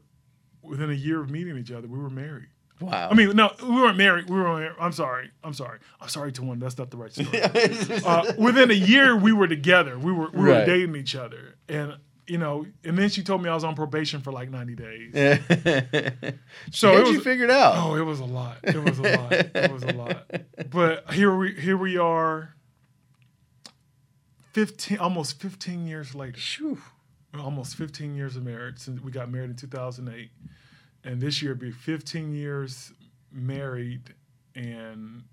[0.61, 2.47] within a year of meeting each other, we were married.
[2.81, 3.09] Wow.
[3.11, 4.29] I mean, no, we weren't married.
[4.29, 4.73] We were.
[4.79, 5.31] I'm sorry.
[5.43, 5.79] I'm sorry.
[5.99, 6.59] I'm sorry to one.
[6.59, 7.41] That's not the right story.
[8.05, 9.99] uh, within a year, we were together.
[9.99, 13.49] We were we were dating each other, and you know, and then she told me
[13.49, 15.13] I was on probation for like 90 days.
[16.71, 17.73] so it was- you figure out?
[17.77, 18.57] Oh, it was a lot.
[18.63, 19.31] It was a lot.
[19.33, 20.31] It was a lot.
[20.69, 22.53] But here we here we are.
[24.53, 26.37] Fifteen, almost fifteen years later.
[26.37, 26.79] Phew.
[27.37, 30.31] Almost fifteen years of marriage since we got married in two thousand eight,
[31.03, 32.91] and this year be fifteen years
[33.31, 34.15] married
[34.55, 35.23] and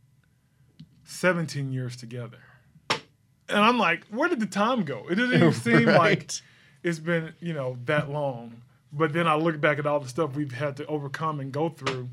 [1.05, 2.39] seventeen years together.
[3.49, 5.07] And I'm like, where did the time go?
[5.09, 6.33] It doesn't even seem like
[6.83, 8.63] it's been you know that long.
[8.93, 11.71] But then i look back at all the stuff we've had to overcome and go
[11.71, 12.11] through.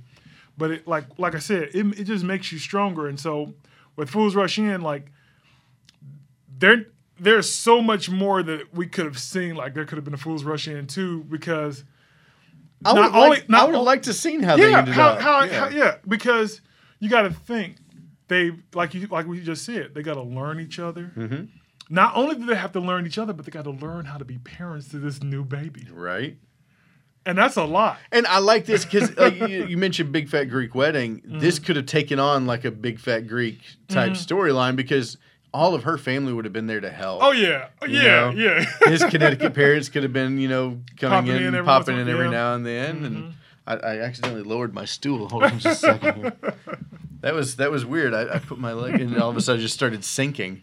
[0.57, 3.07] But it like like i said it, it just makes you stronger.
[3.07, 3.53] And so
[3.95, 5.11] with fools rush in like
[6.57, 6.85] there
[7.23, 10.17] there's so much more that we could have seen like there could have been a
[10.17, 11.83] fools rush in too because
[12.85, 14.93] I would only- liked, not I would have liked to seen how they yeah ended
[14.93, 15.21] how, up.
[15.21, 15.59] how, yeah.
[15.59, 16.61] how yeah because
[16.99, 17.77] you got to think
[18.27, 21.45] they like you like we just said they got to learn each other Mm-hmm.
[21.89, 24.17] not only do they have to learn each other but they got to learn how
[24.17, 26.37] to be parents to this new baby Right.
[27.25, 30.45] and that's a lot And I like this because like, you, you mentioned Big Fat
[30.45, 31.21] Greek Wedding.
[31.25, 31.65] This Mm-hmm.
[31.65, 35.17] could have taken on like a Big Fat Greek type storyline because
[35.53, 37.21] all of her family would have been there to help.
[37.23, 38.29] Oh yeah, Oh, yeah, know?
[38.31, 38.65] yeah.
[38.89, 42.09] His Connecticut parents could have been, you know, coming Popping in, in and popping in
[42.09, 42.95] every now and then.
[42.95, 43.05] Mm-hmm.
[43.05, 43.33] And
[43.67, 45.29] I, I accidentally lowered my stool.
[45.29, 46.33] Hold on just a second here.
[47.21, 48.13] That was that was weird.
[48.13, 50.61] I, I put my leg in, and all of a sudden, it just started sinking.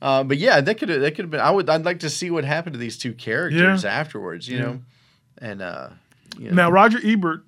[0.00, 1.40] Uh, but yeah, that could have that could have been.
[1.40, 1.68] I would.
[1.68, 3.90] I'd like to see what happened to these two characters Yeah.
[3.90, 4.48] afterwards.
[4.48, 4.62] You Yeah.
[4.64, 4.80] know,
[5.38, 5.88] and uh,
[6.38, 7.44] you know, Now Roger Ebert,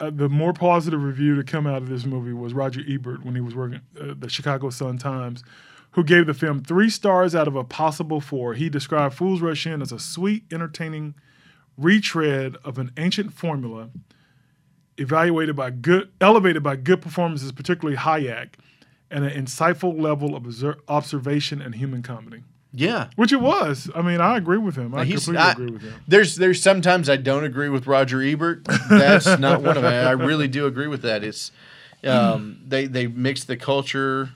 [0.00, 3.34] uh, the more positive review to come out of this movie was Roger Ebert when
[3.36, 5.44] he was working uh, the Chicago Sun Times,
[5.96, 8.54] who gave the film three stars out of a possible four.
[8.54, 11.14] He described Fools Rush In as a sweet, entertaining
[11.76, 13.88] retread of an ancient formula,
[14.98, 18.50] evaluated by good, elevated by good performances, particularly Hayek,
[19.10, 22.42] and an insightful level of obser- observation and human comedy.
[22.72, 23.08] yeah.
[23.16, 23.90] Which it was.
[23.94, 24.94] I mean, I agree with him.
[24.94, 25.94] I He's- completely I- agree with him.
[26.08, 28.64] There's there's sometimes I don't agree with Roger Ebert.
[28.90, 30.06] That's not one of them.
[30.06, 31.24] I really do agree with that.
[31.24, 31.52] It's
[32.04, 34.30] um, they they mix the culture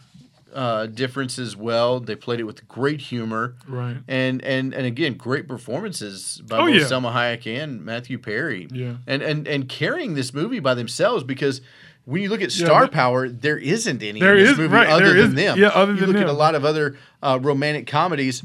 [0.55, 2.01] uh, differences well.
[2.01, 3.55] They played it with great humor.
[3.68, 3.96] Right.
[4.09, 6.80] And and and again, great performances by Oh, both yeah.
[6.82, 8.68] Salma Hayek and Matthew Perry.
[8.70, 8.94] Yeah.
[9.07, 11.61] And and and carrying this movie by themselves because
[12.05, 14.59] when you look at Yeah, star but- power, there isn't any There in this is-
[14.59, 15.59] movie right, other than is- them.
[15.59, 18.42] yeah, other you than look at a lot of other uh, romantic comedies,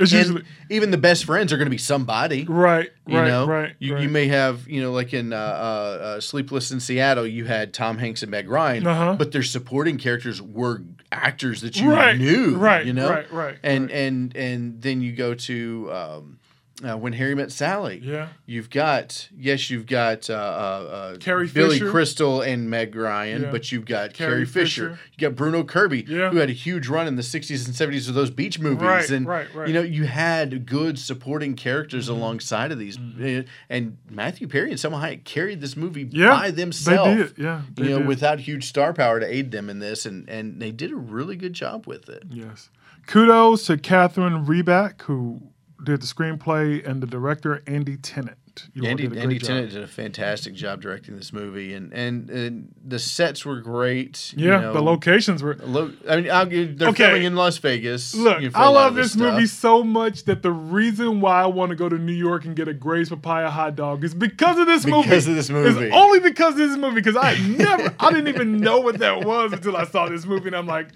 [0.00, 2.44] It's and usually even the best friends are going to be somebody.
[2.44, 3.74] right, You right, know, right.
[3.78, 4.02] you, right.
[4.02, 7.72] you may have, you know, like in uh, uh, uh, Sleepless in Seattle, you had
[7.72, 9.16] Tom Hanks and Meg Ryan, Uh-huh.
[9.18, 10.82] but their supporting characters were
[11.12, 13.94] actors that you Right, knew, right, You know, right, right, and right.
[13.94, 16.38] and and then you go to um,
[16.84, 18.00] uh, when Harry met Sally.
[18.02, 18.28] Yeah.
[18.46, 21.90] you've got yes, you've got uh, uh, uh, Carrie Billy Fisher.
[21.90, 23.50] Crystal and Meg Ryan, Yeah.
[23.50, 24.90] but you've got Carrie Carrie, Fisher.
[24.90, 25.00] Fisher.
[25.18, 26.30] You got Bruno Kirby, Yeah.
[26.30, 29.10] who had a huge run in the '60s and '70s of those beach movies, Right,
[29.10, 29.68] and right, right.
[29.68, 32.14] you know you had good supporting characters Mm-hmm.
[32.20, 36.50] alongside of these, Uh, and Matthew Perry and Salma Hayek carried this movie Yeah, by
[36.50, 37.10] themselves.
[37.10, 37.62] They did, yeah.
[37.76, 38.06] You know, did.
[38.06, 41.36] without huge star power to aid them in this, and and they did a really
[41.36, 42.22] good job with it.
[42.30, 42.70] yes.
[43.06, 45.42] Kudos to Katherine Reback, who
[45.84, 48.36] did the screenplay, and the director Andy Tennant.
[48.74, 49.38] You Andy, did Andy.
[49.38, 54.34] Tennant did a fantastic job directing this movie, and and, and the sets were great.
[54.36, 54.72] you Yeah, know.
[54.74, 55.56] the locations were.
[55.62, 57.04] Lo- I mean, I'll give, they're Okay.
[57.04, 58.14] filming in Las Vegas.
[58.14, 59.34] Look, you know, for a I love this stuff.
[59.34, 62.54] movie so much that the reason why I want to go to New York and
[62.56, 65.04] get a Gray's Papaya hot dog is because of this movie.
[65.08, 65.86] Because of this movie.
[65.86, 66.96] It's only because of this movie.
[66.96, 70.48] Because I never, I didn't even know what that was until I saw this movie,
[70.48, 70.88] and I'm like,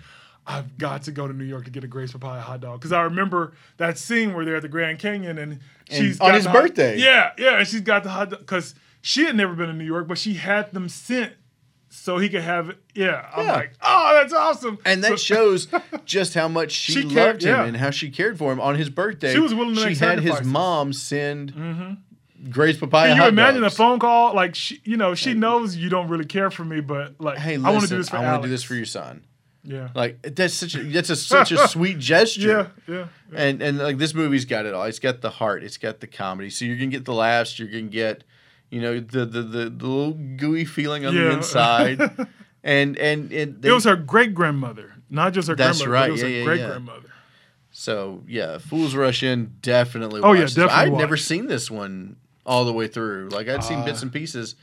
[0.47, 2.79] I've got to go to New York to get a Gray's Papaya hot dog.
[2.81, 6.45] Because I remember that scene where they're at the Grand Canyon and she's on his
[6.45, 6.99] hot- birthday.
[6.99, 9.85] yeah, yeah, and she's got the hot dog because she had never been to New
[9.87, 11.33] York, but she had them sent
[11.89, 12.79] so he could have it.
[12.95, 13.53] Yeah, I'm Yeah.
[13.53, 14.79] like, oh, that's awesome.
[14.85, 15.69] And that So- shows
[16.05, 17.65] just how much she, She cared- loved him yeah.
[17.65, 19.33] and how she cared for him on his birthday.
[19.33, 20.35] She was willing to She had his.
[20.35, 20.49] Mm-hmm.
[20.49, 21.97] mom send
[22.51, 23.15] Gray's papaya.
[23.15, 23.73] Can you imagine dogs.
[23.73, 24.35] a phone call?
[24.35, 27.55] Like, she, you know, she knows you don't really care for me, but like, Hey,
[27.55, 29.23] I want to do this for I wanna do this for your son.
[29.65, 29.89] Yeah.
[29.95, 32.71] Like that's such a that's a such a sweet gesture.
[32.87, 33.07] Yeah, yeah.
[33.33, 33.39] yeah.
[33.39, 34.85] And and like this movie's got it all.
[34.85, 35.65] It's got the heart.
[35.65, 36.51] It's got the comedy.
[36.51, 37.59] So you're gonna get the laughs.
[37.59, 38.25] You're gonna get,
[38.71, 41.99] you know, the the the, the little gooey feeling on the inside.
[42.63, 45.91] and and and it was her great grandmother, not just her That's grandmother.
[45.93, 46.67] right, it was yeah, her yeah, great yeah.
[46.69, 47.09] grandmother.
[47.71, 50.21] so yeah, Fools Rush In definitely.
[50.23, 53.31] Oh, yeah, definitely I'd never seen this one all the way through.
[53.31, 54.57] Like I'd seen bits Uh, and pieces,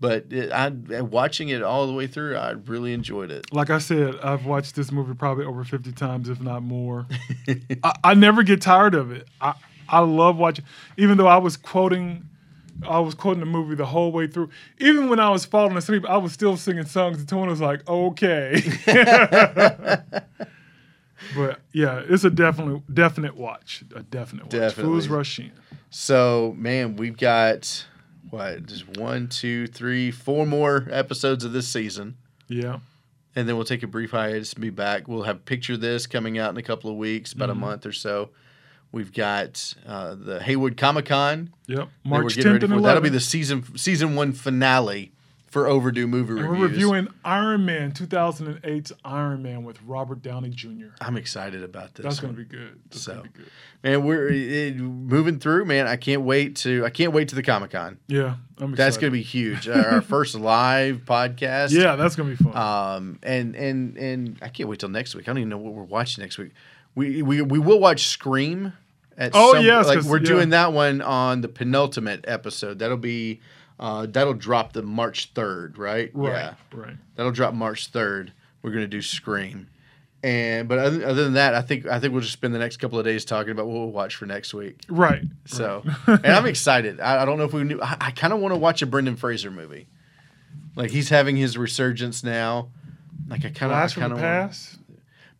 [0.00, 0.70] but it, I
[1.00, 3.52] watching it all the way through, I really enjoyed it.
[3.52, 7.06] Like I said, I've watched this movie probably over 50 times, if not more.
[7.82, 9.26] I, I never get tired of it.
[9.40, 9.54] I,
[9.88, 10.64] I love watching,
[10.96, 12.24] even though I was quoting.
[12.88, 14.50] I was quoting the movie the whole way through.
[14.78, 17.18] Even when I was falling asleep, I was still singing songs.
[17.18, 18.62] And Tony was like, "Okay,"
[21.34, 23.82] but yeah, it's a definitely definite watch.
[23.96, 24.52] A definite watch.
[24.52, 24.92] Definitely.
[24.92, 25.50] Fools Rush In.
[25.90, 27.84] So man, we've got
[28.30, 28.66] what?
[28.66, 32.16] Just one, two, three, four more episodes of this season.
[32.48, 32.78] Yeah,
[33.36, 35.06] and then we'll take a brief hiatus and be back.
[35.08, 37.62] We'll have picture this coming out in a couple of weeks, about Mm-hmm.
[37.62, 38.30] a month or so.
[38.90, 41.52] We've got uh, the Haywood Comic Con.
[41.66, 41.88] yep.
[42.04, 42.82] March 10th and 11th.
[42.84, 45.12] That'll be the season season one finale
[45.48, 46.58] for overdue movie And reviews.
[46.60, 50.88] we're reviewing Iron Man 2008's Iron Man with Robert Downey Jr.
[51.00, 52.04] I'm excited about this.
[52.04, 52.78] That's gonna be good.
[52.90, 53.22] That's So.
[53.22, 53.50] be good.
[53.82, 54.04] man.
[54.04, 55.86] We're it, moving through, man.
[55.86, 56.84] I can't wait to.
[56.84, 57.98] I can't wait to the Comic Con.
[58.08, 58.76] Yeah, I'm excited.
[58.76, 59.68] That's gonna be huge.
[59.68, 61.70] Our first live podcast.
[61.72, 62.56] Yeah, that's gonna be fun.
[62.56, 65.28] Um, and and and I can't wait till next week.
[65.28, 66.52] I don't even know what we're watching next week.
[66.94, 68.72] We we we will watch Scream.
[69.16, 70.24] At Oh, some, yes, like we're yeah.
[70.26, 72.78] doing that one on the penultimate episode.
[72.78, 73.40] That'll be
[73.78, 76.10] uh, that'll drop the March third, right?
[76.14, 76.96] right, Yeah, right.
[77.16, 78.32] that'll drop March third.
[78.62, 79.68] We're gonna do Scream.
[80.22, 82.78] And but other, other than that, I think I think we'll just spend the next
[82.78, 84.80] couple of days talking about what we'll watch for next week.
[84.88, 85.22] Right.
[85.44, 86.98] So, and I'm excited.
[86.98, 87.80] I, I don't know if we knew.
[87.80, 89.86] I, I kind of want to watch a Brendan Fraser movie.
[90.74, 92.70] Like he's having his resurgence now.
[93.28, 94.78] Like I kind of, Blast I from kind the of past.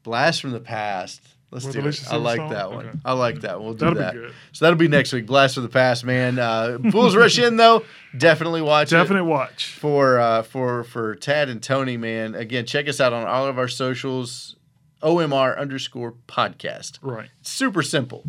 [0.05, 1.23] blast from the past.
[1.51, 2.05] Let's do it.
[2.11, 2.51] I like Silverstone?
[2.51, 2.87] that one.
[2.89, 2.99] Okay.
[3.07, 3.57] I like that.
[3.59, 3.65] one.
[3.65, 4.33] We'll do That'll that.
[4.53, 5.27] So that'll be next week.
[5.27, 6.39] Blast from the past, man.
[6.39, 7.85] Uh, Fools Rush In though.
[8.17, 9.73] Definitely watch it Definite watch.
[9.73, 12.35] for uh, for for Tad and Tony, man.
[12.35, 14.57] Again, check us out on all of our socials.
[15.01, 17.31] OMR underscore podcast Right.
[17.43, 18.25] super simple.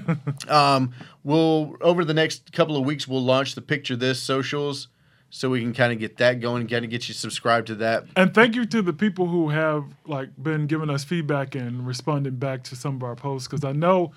[0.48, 4.88] um, we'll over the next couple of weeks we'll launch the picture this socials,
[5.36, 8.04] so we can kind of get that going, kind of get you subscribed to that.
[8.14, 12.36] And thank you to the people who have like been giving us feedback and responding
[12.36, 14.12] back to some of our posts because I know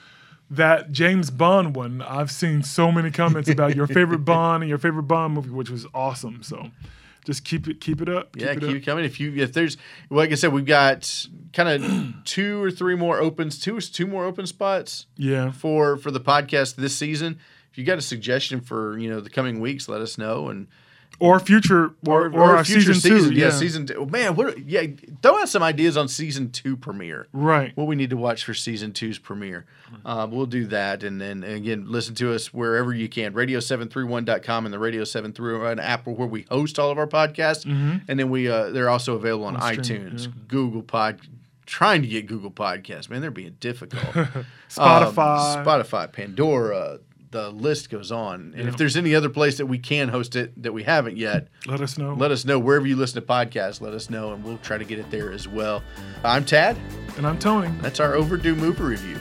[0.52, 2.04] that James Bond one.
[2.04, 5.72] I've seen so many comments about your favorite Bond and your favorite Bond movie, which
[5.72, 6.44] was awesome.
[6.44, 6.70] So
[7.26, 8.36] just keep it keep it up.
[8.36, 8.76] yeah, it keep up.
[8.76, 9.04] it coming.
[9.04, 9.76] If you if there's
[10.12, 14.24] like I said, we've got kind of two or three more opens, two two more
[14.24, 15.52] open spots Yeah.
[15.52, 17.40] for for the podcast this season.
[17.72, 20.68] If you got a suggestion for you know the coming weeks, let us know and.
[21.20, 23.34] Or future or, or, our future season, two.
[23.34, 23.50] yeah, Yeah.
[23.52, 24.06] season two.
[24.06, 24.60] Man, what?
[24.68, 24.84] Yeah,
[25.24, 27.26] throw out some ideas on season two premiere.
[27.34, 27.76] Right.
[27.76, 29.66] what we need to watch for season two's premiere.
[30.06, 31.04] Uh, we'll do that.
[31.04, 33.34] And then again, listen to us wherever you can.
[33.34, 37.66] Radio731.com and the Radio 731 app where we host all of our podcasts.
[37.66, 40.32] And then we uh, they're also available on, On iTunes, yeah.
[40.48, 41.20] Google Pod.
[41.66, 44.02] Trying to get Google Podcasts, man, they're being difficult.
[44.70, 45.58] Spotify.
[45.58, 47.00] Um, Spotify, Pandora,
[47.32, 48.54] the list goes on.
[48.56, 48.68] And Yeah.
[48.70, 51.82] if there's any other place that we can host it that we haven't yet, Let
[51.82, 52.14] us know.
[52.14, 52.58] let us know.
[52.60, 55.32] Wherever you listen to podcasts, let us know, and we'll try to get it there
[55.32, 55.84] as well.
[56.24, 56.78] I'm Tad.
[57.18, 57.70] and I'm Tony.
[57.82, 59.20] That's our overdue movie review.